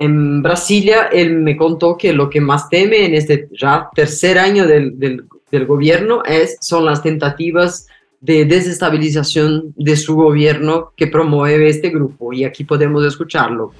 en 0.00 0.42
Brasilia, 0.42 1.04
él 1.12 1.36
me 1.36 1.56
contó 1.56 1.96
que 1.96 2.12
lo 2.12 2.28
que 2.28 2.40
más 2.40 2.68
teme 2.68 3.04
en 3.04 3.14
este 3.14 3.48
tercer 3.94 4.40
año 4.40 4.66
del, 4.66 4.98
del, 4.98 5.66
gobierno 5.66 6.24
es, 6.24 6.56
son 6.60 6.86
las 6.86 7.04
tentativas 7.04 7.86
de 8.20 8.46
desestabilización 8.46 9.74
de 9.76 9.96
su 9.96 10.16
gobierno 10.16 10.92
que 10.96 11.06
promueve 11.06 11.68
este 11.68 11.90
grupo. 11.90 12.32
Y 12.32 12.42
aquí 12.42 12.64
podemos 12.64 13.04
escucharlo. 13.04 13.70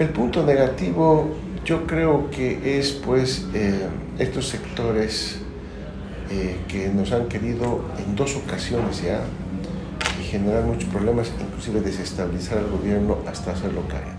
El 0.00 0.08
punto 0.08 0.44
negativo 0.44 1.30
yo 1.64 1.86
creo 1.86 2.28
que 2.30 2.78
es 2.78 2.90
pues 2.90 3.46
eh, 3.54 3.86
estos 4.18 4.48
sectores 4.48 5.38
eh, 6.32 6.56
que 6.66 6.88
nos 6.88 7.12
han 7.12 7.28
querido 7.28 7.80
en 8.04 8.16
dos 8.16 8.34
ocasiones 8.34 9.02
ya 9.02 9.22
generar 10.28 10.64
muchos 10.64 10.88
problemas, 10.90 11.32
inclusive 11.40 11.80
desestabilizar 11.80 12.58
al 12.58 12.68
gobierno 12.68 13.18
hasta 13.26 13.52
hacerlo 13.52 13.86
caer. 13.88 14.16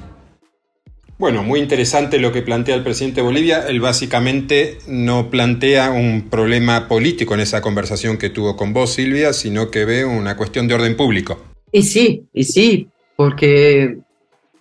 Bueno, 1.18 1.44
muy 1.44 1.60
interesante 1.60 2.18
lo 2.18 2.32
que 2.32 2.42
plantea 2.42 2.76
el 2.76 2.84
presidente 2.84 3.20
de 3.20 3.28
Bolivia. 3.28 3.68
Él 3.68 3.82
básicamente 3.82 4.78
no 4.88 5.30
plantea 5.30 5.92
un 5.92 6.30
problema 6.30 6.88
político 6.88 7.34
en 7.34 7.42
esa 7.42 7.62
conversación 7.62 8.18
que 8.18 8.30
tuvo 8.30 8.56
con 8.56 8.72
vos, 8.72 8.94
Silvia, 8.94 9.34
sino 9.34 9.70
que 9.70 9.84
ve 9.84 10.06
una 10.06 10.38
cuestión 10.38 10.70
de 10.70 10.76
orden 10.76 10.96
público. 10.96 11.44
Y 11.74 11.84
sí, 11.84 12.24
y 12.34 12.46
sí, 12.46 12.88
porque 13.18 13.98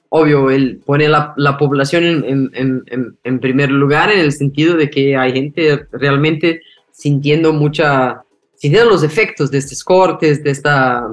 obvio, 0.09 0.51
él 0.51 0.81
pone 0.85 1.09
la, 1.09 1.33
la 1.37 1.57
población 1.57 2.05
en, 2.05 2.51
en, 2.55 2.83
en, 2.87 3.17
en, 3.23 3.39
primer 3.41 3.71
lugar 3.71 4.11
en 4.11 4.21
el 4.21 4.33
sentido 4.33 4.77
de 4.77 4.91
que 4.91 5.17
hay 5.17 5.33
gente 5.33 5.87
realmente 5.93 6.63
sintiendo 6.91 7.53
mucha, 7.53 8.23
sintiendo 8.57 8.91
los 8.91 9.03
efectos 9.03 9.51
de 9.51 9.59
estos 9.59 9.85
cortes, 9.85 10.43
de 10.43 10.51
esta, 10.51 11.07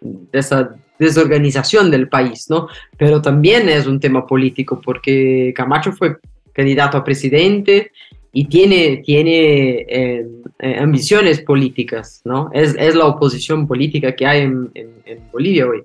de 0.00 0.38
esta 0.38 0.76
desorganización 0.98 1.90
del 1.90 2.08
país, 2.08 2.48
¿no? 2.50 2.68
Pero 2.96 3.22
también 3.22 3.68
es 3.68 3.86
un 3.86 3.98
tema 3.98 4.26
político 4.26 4.80
porque 4.84 5.52
Camacho 5.56 5.92
fue 5.92 6.18
candidato 6.52 6.98
a 6.98 7.04
presidente 7.04 7.90
y 8.32 8.44
tiene, 8.44 9.02
tiene 9.04 9.86
eh, 9.88 10.26
eh, 10.60 10.78
ambiciones 10.78 11.40
políticas, 11.40 12.20
¿no? 12.24 12.50
Es, 12.52 12.74
es, 12.78 12.94
la 12.94 13.06
oposición 13.06 13.66
política 13.66 14.14
que 14.14 14.26
hay 14.26 14.42
en, 14.42 14.70
en, 14.74 14.90
en, 15.04 15.18
Bolivia 15.32 15.66
hoy. 15.66 15.82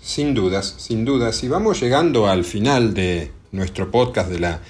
Sin 0.00 0.34
dudas, 0.34 0.74
sin 0.78 1.04
dudas. 1.04 1.42
Y 1.42 1.48
vamos 1.48 1.80
llegando 1.80 2.28
al 2.28 2.44
final 2.44 2.94
de 2.94 3.30
nuestro 3.52 3.90
podcast 3.90 4.30
de 4.30 4.38
la, 4.38 4.60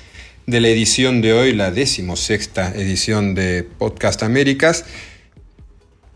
de 0.46 0.60
la 0.60 0.68
edición 0.68 1.20
de 1.20 1.32
hoy, 1.32 1.54
la 1.54 1.70
decimosexta 1.70 2.72
edición 2.74 3.34
de 3.34 3.64
Podcast 3.64 4.22
Américas. 4.22 4.86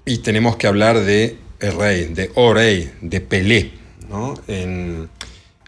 Y 0.04 0.18
tenemos 0.18 0.56
que 0.56 0.66
hablar 0.66 1.00
de 1.00 1.36
el 1.60 1.72
rey, 1.72 2.06
de 2.06 2.30
Orey, 2.34 2.90
de 3.00 3.20
Pelé. 3.20 3.72
¿no? 4.08 4.34
En 4.46 5.08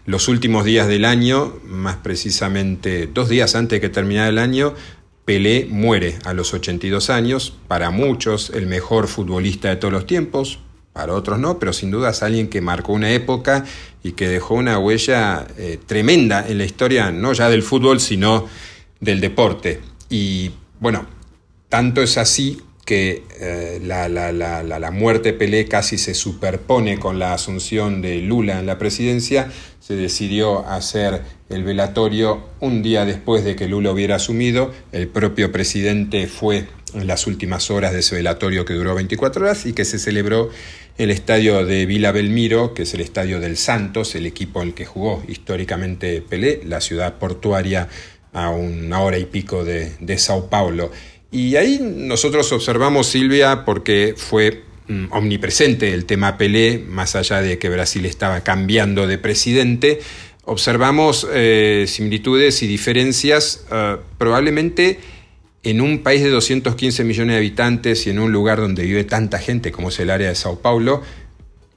los 0.05 0.27
últimos 0.27 0.65
días 0.65 0.87
del 0.87 1.05
año, 1.05 1.59
más 1.65 1.97
precisamente 1.97 3.07
dos 3.07 3.29
días 3.29 3.55
antes 3.55 3.77
de 3.77 3.81
que 3.81 3.89
terminara 3.89 4.29
el 4.29 4.37
año, 4.37 4.73
Pelé 5.25 5.67
muere 5.69 6.17
a 6.25 6.33
los 6.33 6.53
82 6.53 7.09
años, 7.11 7.53
para 7.67 7.91
muchos 7.91 8.49
el 8.49 8.65
mejor 8.65 9.07
futbolista 9.07 9.69
de 9.69 9.75
todos 9.75 9.93
los 9.93 10.07
tiempos, 10.07 10.59
para 10.93 11.13
otros 11.13 11.37
no, 11.37 11.59
pero 11.59 11.71
sin 11.71 11.91
duda 11.91 12.09
es 12.09 12.23
alguien 12.23 12.49
que 12.49 12.61
marcó 12.61 12.93
una 12.93 13.11
época 13.11 13.63
y 14.03 14.13
que 14.13 14.27
dejó 14.27 14.55
una 14.55 14.79
huella 14.79 15.45
eh, 15.57 15.79
tremenda 15.85 16.45
en 16.47 16.57
la 16.57 16.65
historia, 16.65 17.11
no 17.11 17.31
ya 17.33 17.49
del 17.49 17.61
fútbol, 17.61 17.99
sino 17.99 18.47
del 18.99 19.21
deporte. 19.21 19.81
Y 20.09 20.51
bueno, 20.79 21.05
tanto 21.69 22.01
es 22.01 22.17
así 22.17 22.59
que 22.89 23.21
eh, 23.39 23.79
la, 23.83 24.09
la, 24.09 24.31
la, 24.31 24.63
la, 24.63 24.89
muerte 24.89 25.31
de 25.31 25.37
Pelé 25.37 25.67
casi 25.67 25.99
se 25.99 26.15
superpone 26.15 26.97
con 26.97 27.19
la 27.19 27.35
asunción 27.35 28.01
de 28.01 28.15
Lula 28.17 28.57
en 28.57 28.65
la 28.65 28.79
presidencia, 28.79 29.51
se 29.79 29.95
decidió 29.95 30.67
hacer 30.67 31.21
el 31.49 31.63
velatorio 31.63 32.47
un 32.59 32.81
día 32.81 33.05
después 33.05 33.43
de 33.43 33.55
que 33.55 33.67
Lula 33.67 33.91
hubiera 33.91 34.15
asumido. 34.15 34.71
El 34.91 35.07
propio 35.07 35.51
presidente 35.51 36.25
fue 36.25 36.65
en 36.95 37.05
las 37.05 37.27
últimas 37.27 37.69
horas 37.69 37.93
de 37.93 37.99
ese 37.99 38.15
velatorio 38.15 38.65
que 38.65 38.73
duró 38.73 38.95
24 38.95 39.43
horas 39.43 39.67
y 39.67 39.73
que 39.73 39.85
se 39.85 39.99
celebró 39.99 40.49
el 40.97 41.11
estadio 41.11 41.63
de 41.63 41.85
Vila 41.85 42.11
Belmiro, 42.11 42.73
que 42.73 42.81
es 42.81 42.93
el 42.95 43.01
estadio 43.01 43.39
del 43.39 43.55
Santos, 43.55 44.15
el 44.15 44.25
equipo 44.25 44.63
en 44.63 44.69
el 44.69 44.73
que 44.73 44.85
jugó 44.85 45.21
históricamente 45.27 46.23
Pelé, 46.27 46.61
la 46.65 46.81
ciudad 46.81 47.19
portuaria 47.19 47.87
a 48.33 48.49
una 48.49 49.01
hora 49.01 49.19
y 49.19 49.25
pico 49.25 49.63
de, 49.63 49.95
de 49.99 50.17
Sao 50.17 50.49
Paulo. 50.49 50.89
Y 51.31 51.55
ahí 51.57 51.79
nosotros 51.79 52.51
observamos, 52.51 53.07
Silvia, 53.07 53.63
porque 53.63 54.15
fue 54.17 54.63
mm, 54.87 55.05
omnipresente 55.11 55.93
el 55.93 56.05
tema 56.05 56.37
Pelé, 56.37 56.79
más 56.79 57.15
allá 57.15 57.41
de 57.41 57.59
que 57.59 57.69
Brasil 57.69 58.05
estaba 58.05 58.41
cambiando 58.41 59.05
de 59.05 59.19
presidente, 59.19 59.99
observamos 60.45 61.27
eh, 61.31 61.85
similitudes 61.87 62.63
y 62.63 62.67
diferencias 62.67 63.65
uh, 63.71 63.99
probablemente 64.17 64.99
en 65.61 65.81
un 65.81 65.99
país 65.99 66.23
de 66.23 66.29
215 66.29 67.03
millones 67.03 67.33
de 67.33 67.37
habitantes 67.37 68.07
y 68.07 68.09
en 68.09 68.17
un 68.17 68.31
lugar 68.31 68.59
donde 68.59 68.83
vive 68.83 69.03
tanta 69.03 69.37
gente 69.37 69.71
como 69.71 69.89
es 69.89 69.99
el 69.99 70.09
área 70.09 70.29
de 70.29 70.35
Sao 70.35 70.59
Paulo, 70.59 71.03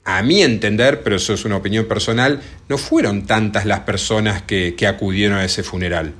a 0.05 0.23
mi 0.23 0.41
entender, 0.41 1.03
pero 1.03 1.17
eso 1.17 1.33
es 1.33 1.45
una 1.45 1.57
opinión 1.57 1.85
personal, 1.85 2.41
no 2.67 2.77
fueron 2.79 3.27
tantas 3.27 3.65
las 3.65 3.81
personas 3.81 4.41
que 4.41 4.75
acudieron 4.87 5.37
a 5.37 5.45
ese 5.45 5.61
funeral. 5.63 6.13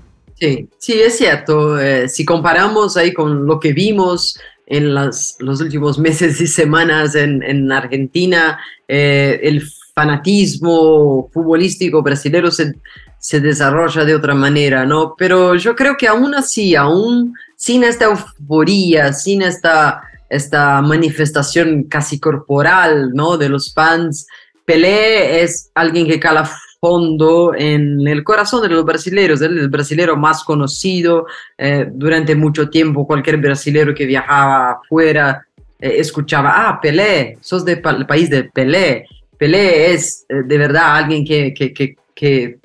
Sí, 0.44 0.68
sí, 0.78 1.00
es 1.00 1.18
cierto. 1.18 1.80
Eh, 1.80 2.10
si 2.10 2.26
comparamos 2.26 2.98
ahí 2.98 3.14
con 3.14 3.46
lo 3.48 3.62
que 3.62 3.72
vimos 3.72 4.38
en 4.66 4.94
las, 4.94 5.38
los 5.40 5.62
últimos 5.62 5.98
meses 6.08 6.42
y 6.42 6.48
semanas 6.48 7.16
en, 7.16 7.42
en 7.44 7.72
Argentina, 7.72 8.60
eh, 8.86 9.40
el 9.42 9.64
fanatismo 9.96 11.30
futbolístico 11.32 12.04
brasileño 12.04 12.52
se, 12.52 12.74
se, 13.20 13.40
desarrolla 13.40 14.04
de 14.04 14.16
otra 14.16 14.36
manera, 14.36 14.86
¿no? 14.86 15.16
Pero 15.18 15.56
yo 15.56 15.78
creo 15.78 15.96
que 15.96 16.10
aún 16.10 16.36
así, 16.36 16.76
aún 16.76 17.34
sin 17.56 17.86
esta 17.86 18.06
euforía, 18.06 19.14
sin 19.14 19.44
esta, 19.44 20.02
esta 20.30 20.82
manifestación 20.82 21.84
casi 21.84 22.20
corporal, 22.20 23.12
¿no? 23.14 23.38
De 23.38 23.48
los 23.48 23.74
fans, 23.74 24.28
Pelé 24.66 25.42
es 25.42 25.72
alguien 25.74 26.06
que 26.06 26.20
cala 26.20 26.52
fondo 26.84 27.54
en 27.56 28.06
el 28.06 28.26
corazón 28.26 28.62
de 28.62 28.68
los 28.68 28.84
brasileños, 28.84 29.42
el 29.42 29.70
brasilero 29.70 30.18
más 30.18 30.44
conocido 30.44 31.28
eh, 31.58 31.88
durante 31.90 32.36
mucho 32.36 32.70
tiempo, 32.70 33.08
cualquier 33.08 33.38
brasilero 33.38 33.96
que 33.96 34.06
viajaba 34.06 34.72
afuera 34.72 35.48
eh, 35.80 35.94
escuchaba, 36.00 36.68
ah, 36.68 36.82
Pelé, 36.82 37.38
sos 37.40 37.64
del 37.64 37.80
pa 37.80 38.06
país 38.06 38.30
de 38.30 38.44
Pelé, 38.44 39.06
Pelé 39.38 39.94
es 39.94 40.26
eh, 40.28 40.42
de 40.46 40.58
verdad 40.58 40.98
alguien 40.98 41.24
que, 41.24 41.54
que, 41.54 41.74
que, 41.74 42.58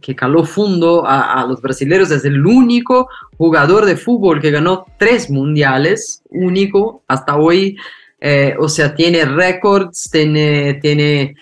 que, 0.00 0.14
caló 0.14 0.44
fondo 0.44 1.02
a, 1.04 1.44
los 1.48 1.60
brasileños, 1.60 2.12
es 2.12 2.24
el 2.24 2.46
único 2.46 3.08
jugador 3.36 3.84
de 3.84 3.96
fútbol 3.96 4.40
que 4.40 4.52
ganó 4.52 4.86
tres 4.96 5.28
mundiales, 5.28 6.22
único 6.30 7.02
hasta 7.08 7.34
hoy, 7.34 7.76
eh, 8.20 8.54
o 8.60 8.68
sea, 8.68 8.94
tiene 8.94 9.24
récords, 9.24 10.08
tiene... 10.08 10.74
tiene 10.74 11.34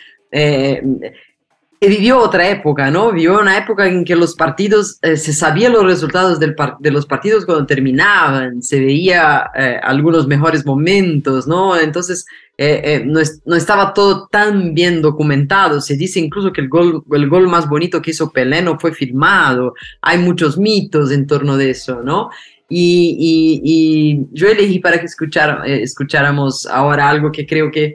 vivió 1.88 2.18
otra 2.18 2.48
época, 2.48 2.90
¿no? 2.90 3.12
Vivió 3.12 3.40
una 3.40 3.58
época 3.58 3.86
en 3.86 4.04
que 4.04 4.16
los 4.16 4.34
partidos, 4.34 4.98
eh, 5.02 5.16
se 5.16 5.32
sabían 5.32 5.72
los 5.72 5.84
resultados 5.84 6.38
del 6.38 6.54
par 6.54 6.76
de 6.78 6.90
los 6.90 7.06
partidos 7.06 7.44
cuando 7.44 7.66
terminaban, 7.66 8.62
se 8.62 8.80
veía 8.80 9.50
eh, 9.56 9.78
algunos 9.82 10.26
mejores 10.26 10.64
momentos, 10.64 11.46
¿no? 11.46 11.78
Entonces, 11.78 12.26
eh, 12.56 12.80
eh 12.84 13.02
no, 13.04 13.20
es, 13.20 13.40
no, 13.44 13.56
estaba 13.56 13.92
todo 13.94 14.28
tan 14.28 14.74
bien 14.74 15.02
documentado. 15.02 15.80
Se 15.80 15.96
dice 15.96 16.20
incluso 16.20 16.52
que 16.52 16.60
el 16.60 16.68
gol, 16.68 17.02
el 17.12 17.28
gol 17.28 17.48
más 17.48 17.68
bonito 17.68 18.00
que 18.02 18.12
hizo 18.12 18.30
Pelé 18.30 18.62
no 18.62 18.78
fue 18.78 18.92
filmado. 18.92 19.74
Hay 20.02 20.18
muchos 20.18 20.58
mitos 20.58 21.10
en 21.10 21.26
torno 21.26 21.56
de 21.56 21.70
eso, 21.70 22.02
¿no? 22.02 22.30
Y, 22.68 23.16
y, 23.18 23.60
y 23.62 24.26
yo 24.32 24.48
elegí 24.48 24.78
para 24.78 24.98
que 24.98 25.06
escuchar, 25.06 25.62
eh, 25.66 25.82
escucháramos 25.82 26.66
ahora 26.66 27.08
algo 27.08 27.30
que 27.30 27.46
creo 27.46 27.70
que 27.70 27.94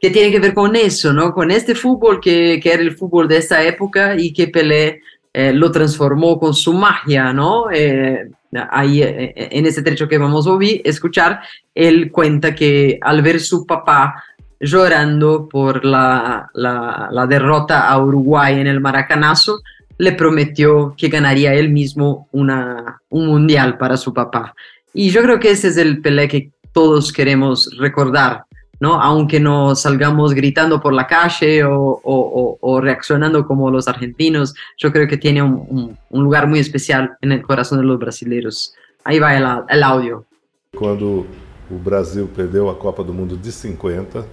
que 0.00 0.10
tiene 0.10 0.30
que 0.30 0.40
ver 0.40 0.54
con 0.54 0.76
eso, 0.76 1.12
¿no? 1.12 1.32
Con 1.32 1.50
este 1.50 1.74
fútbol 1.74 2.20
que, 2.20 2.60
que 2.62 2.72
era 2.72 2.82
el 2.82 2.96
fútbol 2.96 3.28
de 3.28 3.38
esta 3.38 3.62
época 3.62 4.14
y 4.16 4.32
que 4.32 4.48
Pelé 4.48 5.00
eh, 5.32 5.52
lo 5.52 5.70
transformó 5.70 6.38
con 6.38 6.54
su 6.54 6.72
magia, 6.72 7.30
¿no? 7.32 7.70
Eh, 7.70 8.30
ahí, 8.70 9.02
eh, 9.02 9.34
en 9.36 9.66
ese 9.66 9.82
trecho 9.82 10.08
que 10.08 10.16
vamos 10.16 10.46
a 10.46 10.52
oír, 10.52 10.80
escuchar, 10.82 11.40
él 11.74 12.10
cuenta 12.10 12.54
que 12.54 12.98
al 13.02 13.20
ver 13.20 13.40
su 13.40 13.66
papá 13.66 14.24
llorando 14.58 15.46
por 15.46 15.84
la, 15.84 16.48
la, 16.54 17.08
la 17.10 17.26
derrota 17.26 17.86
a 17.86 18.02
Uruguay 18.02 18.58
en 18.58 18.66
el 18.66 18.80
Maracanazo, 18.80 19.60
le 19.98 20.12
prometió 20.12 20.94
que 20.96 21.08
ganaría 21.08 21.52
él 21.52 21.70
mismo 21.70 22.28
una, 22.32 23.02
un 23.10 23.26
mundial 23.26 23.76
para 23.76 23.98
su 23.98 24.14
papá. 24.14 24.54
Y 24.94 25.10
yo 25.10 25.22
creo 25.22 25.38
que 25.38 25.50
ese 25.50 25.68
es 25.68 25.76
el 25.76 26.00
Pelé 26.00 26.28
que 26.28 26.50
todos 26.72 27.12
queremos 27.12 27.70
recordar, 27.78 28.44
¿no? 28.80 29.00
Aunque 29.00 29.40
no 29.40 29.74
salgamos 29.74 30.34
gritando 30.34 30.80
por 30.80 30.92
la 30.92 31.06
calle 31.06 31.64
o, 31.64 32.00
o, 32.02 32.58
o 32.60 32.80
reaccionando 32.80 33.46
como 33.46 33.70
los 33.70 33.88
argentinos, 33.88 34.54
yo 34.76 34.92
creo 34.92 35.08
que 35.08 35.16
tiene 35.16 35.42
un, 35.42 35.66
un, 35.68 35.98
un, 36.10 36.24
lugar 36.24 36.46
muy 36.46 36.58
especial 36.58 37.16
en 37.20 37.32
el 37.32 37.42
corazón 37.42 37.78
de 37.78 37.84
los 37.84 37.98
brasileños. 37.98 38.74
Ahí 39.04 39.18
va 39.18 39.36
el, 39.36 39.46
el 39.68 39.82
audio. 39.82 40.24
Quando 40.76 41.26
o 41.70 41.74
Brasil 41.74 42.28
perdeu 42.34 42.68
a 42.68 42.74
Copa 42.74 43.02
do 43.02 43.12
Mundo 43.12 43.36
de 43.36 43.50
50, 43.50 44.26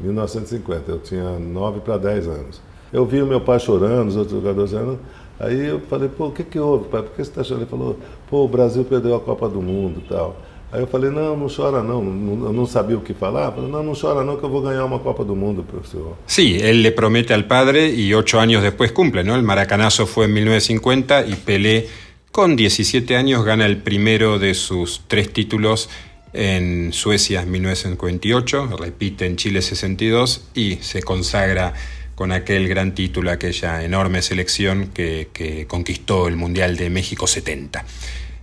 1950, 0.00 0.90
eu 0.90 0.98
tinha 0.98 1.38
9 1.38 1.80
para 1.80 1.98
10 1.98 2.28
anos. 2.28 2.62
Eu 2.92 3.04
vi 3.04 3.20
o 3.20 3.26
meu 3.26 3.40
pai 3.40 3.58
chorando, 3.58 4.08
os 4.08 4.16
outros 4.16 4.40
jogadores 4.40 4.70
chorando. 4.70 4.98
Aí 5.38 5.66
eu 5.66 5.80
falei, 5.80 6.08
pô, 6.08 6.28
o 6.28 6.32
que, 6.32 6.42
que 6.42 6.58
houve, 6.58 6.88
pai? 6.88 7.02
Por 7.02 7.10
que 7.10 7.16
você 7.16 7.30
está 7.30 7.44
chorando? 7.44 7.62
Ele 7.62 7.70
falou, 7.70 7.98
pô, 8.30 8.44
o 8.44 8.48
Brasil 8.48 8.84
perdeu 8.84 9.14
a 9.14 9.20
Copa 9.20 9.48
do 9.48 9.60
Mundo 9.60 10.02
e 10.04 10.08
tal. 10.08 10.36
Aí 10.70 10.80
eu 10.80 10.86
falei, 10.86 11.10
não, 11.10 11.34
não 11.34 11.48
chora 11.48 11.82
não, 11.82 12.00
eu 12.02 12.52
não 12.52 12.66
sabia 12.66 12.96
o 12.96 13.00
que 13.00 13.14
falar. 13.14 13.52
Falei, 13.52 13.70
no, 13.70 13.82
no 13.82 13.94
chora 13.98 14.22
no, 14.22 14.36
que 14.36 14.44
eu 14.44 14.50
voy 14.50 14.66
a 14.68 14.72
ganar 14.72 14.84
una 14.84 14.98
Copa 14.98 15.24
del 15.24 15.34
Mundo, 15.34 15.62
profesor. 15.62 16.16
Sí, 16.26 16.58
él 16.60 16.82
le 16.82 16.92
promete 16.92 17.32
al 17.32 17.46
padre 17.46 17.88
y 17.88 18.12
ocho 18.12 18.38
años 18.38 18.62
después 18.62 18.92
cumple, 18.92 19.24
¿no? 19.24 19.34
El 19.34 19.42
maracanazo 19.42 20.06
fue 20.06 20.26
en 20.26 20.34
1950 20.34 21.26
y 21.26 21.34
Pelé 21.36 21.88
con 22.30 22.54
17 22.54 23.16
años 23.16 23.44
gana 23.44 23.64
el 23.64 23.78
primero 23.78 24.38
de 24.38 24.52
sus 24.52 25.02
tres 25.08 25.32
títulos 25.32 25.88
en 26.34 26.92
Suecia 26.92 27.40
en 27.42 27.50
1958, 27.50 28.76
repite 28.78 29.24
en 29.24 29.36
Chile 29.36 29.62
62 29.62 30.48
y 30.54 30.76
se 30.76 31.02
consagra 31.02 31.72
con 32.14 32.30
aquel 32.32 32.68
gran 32.68 32.94
título, 32.94 33.30
aquella 33.30 33.82
enorme 33.82 34.20
selección 34.20 34.88
que, 34.88 35.28
que 35.32 35.66
conquistó 35.66 36.28
el 36.28 36.36
Mundial 36.36 36.76
de 36.76 36.90
México 36.90 37.26
70. 37.26 37.86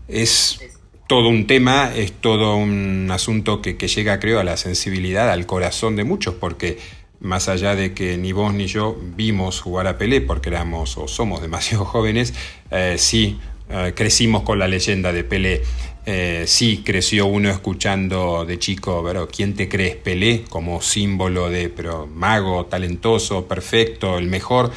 Es 0.08 0.60
todo 1.08 1.30
un 1.30 1.46
tema, 1.48 1.91
es 1.96 2.12
todo 2.13 2.56
un 2.56 3.10
asunto 3.12 3.62
que, 3.62 3.76
llega, 3.76 4.20
creo, 4.20 4.39
a 4.39 4.44
la 4.44 4.58
sensibilidad, 4.58 5.30
al 5.30 5.46
corazón 5.46 5.96
de 5.96 6.04
muchos, 6.04 6.36
porque 6.36 6.80
más 7.20 7.48
allá 7.48 7.76
de 7.76 7.94
que 7.94 8.18
ni 8.18 8.32
vos 8.32 8.54
ni 8.54 8.68
yo 8.68 8.98
vimos 9.15 9.62
jugar 9.62 9.88
a 9.88 9.98
Pelé, 9.98 10.22
porque 10.22 10.50
éramos 10.50 10.98
o 10.98 11.08
somos 11.08 11.41
demasiado 11.44 11.86
jóvenes, 11.86 12.34
eh, 12.72 12.96
sí 12.98 13.39
eh, 13.70 13.94
crecimos 13.96 14.44
con 14.44 14.60
la 14.60 14.68
leyenda 14.68 15.12
de 15.12 15.24
Pelé. 15.24 15.63
Eh, 16.08 16.44
sí 16.46 16.84
creció 16.86 17.26
uno 17.26 17.50
escuchando 17.50 18.46
de 18.46 18.60
chico, 18.60 19.02
pero 19.04 19.28
¿quién 19.28 19.56
te 19.56 19.68
crees 19.68 19.96
Pelé? 19.96 20.44
Como 20.50 20.82
símbolo 20.82 21.50
de 21.50 21.70
pero 21.70 22.06
mago, 22.08 22.65
talentoso, 22.65 23.48
perfecto, 23.48 24.18
el 24.18 24.28
mejor. 24.28 24.72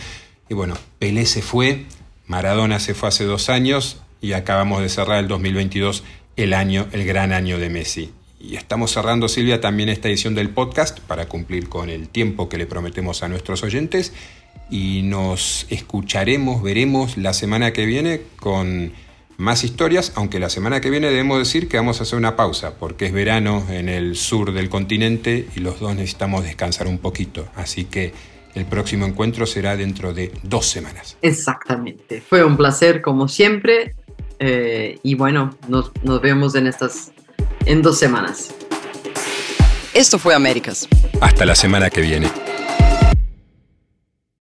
Y 0.48 0.54
bueno, 0.54 0.74
Pelé 0.98 1.26
se 1.26 1.42
fue, 1.42 1.84
Maradona 2.26 2.80
se 2.80 2.94
fue 2.94 3.10
hace 3.10 3.24
dos 3.24 3.50
años 3.50 4.00
y 4.20 4.32
acabamos 4.32 4.82
de 4.82 4.88
cerrar 4.88 5.18
el 5.18 5.28
2022 5.28 6.02
el 6.38 6.54
año, 6.54 6.86
el 6.92 7.04
gran 7.04 7.32
año 7.32 7.58
de 7.58 7.68
Messi. 7.68 8.12
Y 8.40 8.54
estamos 8.54 8.92
cerrando, 8.92 9.28
Silvia, 9.28 9.60
también 9.60 9.88
esta 9.88 10.08
edición 10.08 10.36
del 10.36 10.50
podcast 10.50 11.00
para 11.00 11.26
cumplir 11.26 11.68
con 11.68 11.90
el 11.90 12.08
tiempo 12.08 12.48
que 12.48 12.56
le 12.56 12.66
prometemos 12.66 13.24
a 13.24 13.28
nuestros 13.28 13.64
oyentes. 13.64 14.12
Y 14.70 15.02
nos 15.02 15.66
escucharemos, 15.68 16.62
veremos 16.62 17.16
la 17.16 17.32
semana 17.32 17.72
que 17.72 17.86
viene 17.86 18.20
con 18.38 18.92
más 19.36 19.64
historias, 19.64 20.12
aunque 20.14 20.38
la 20.38 20.48
semana 20.48 20.80
que 20.80 20.90
viene 20.90 21.08
debemos 21.08 21.40
decir 21.40 21.68
que 21.68 21.76
vamos 21.76 21.98
a 21.98 22.04
hacer 22.04 22.16
una 22.16 22.36
pausa, 22.36 22.74
porque 22.78 23.06
es 23.06 23.12
verano 23.12 23.66
en 23.68 23.88
el 23.88 24.14
sur 24.14 24.52
del 24.52 24.68
continente 24.68 25.48
y 25.56 25.60
los 25.60 25.80
dos 25.80 25.96
necesitamos 25.96 26.44
descansar 26.44 26.86
un 26.86 26.98
poquito. 26.98 27.48
Así 27.56 27.84
que 27.84 28.12
el 28.54 28.64
próximo 28.64 29.06
encuentro 29.06 29.44
será 29.44 29.76
dentro 29.76 30.14
de 30.14 30.32
dos 30.44 30.66
semanas. 30.66 31.16
Exactamente. 31.20 32.20
Fue 32.20 32.44
un 32.44 32.56
placer 32.56 33.02
como 33.02 33.26
siempre 33.26 33.94
eh, 34.38 34.98
y 35.02 35.14
bueno, 35.14 35.56
nos, 35.68 35.92
nos 36.02 36.20
vemos 36.20 36.54
en 36.54 36.66
estas 36.66 37.12
en 37.66 37.82
dos 37.82 37.98
semanas. 37.98 38.54
Esto 39.94 40.18
fue 40.18 40.34
Américas. 40.34 40.88
Hasta 41.20 41.44
la 41.44 41.54
semana 41.54 41.90
que 41.90 42.00
viene. 42.00 42.28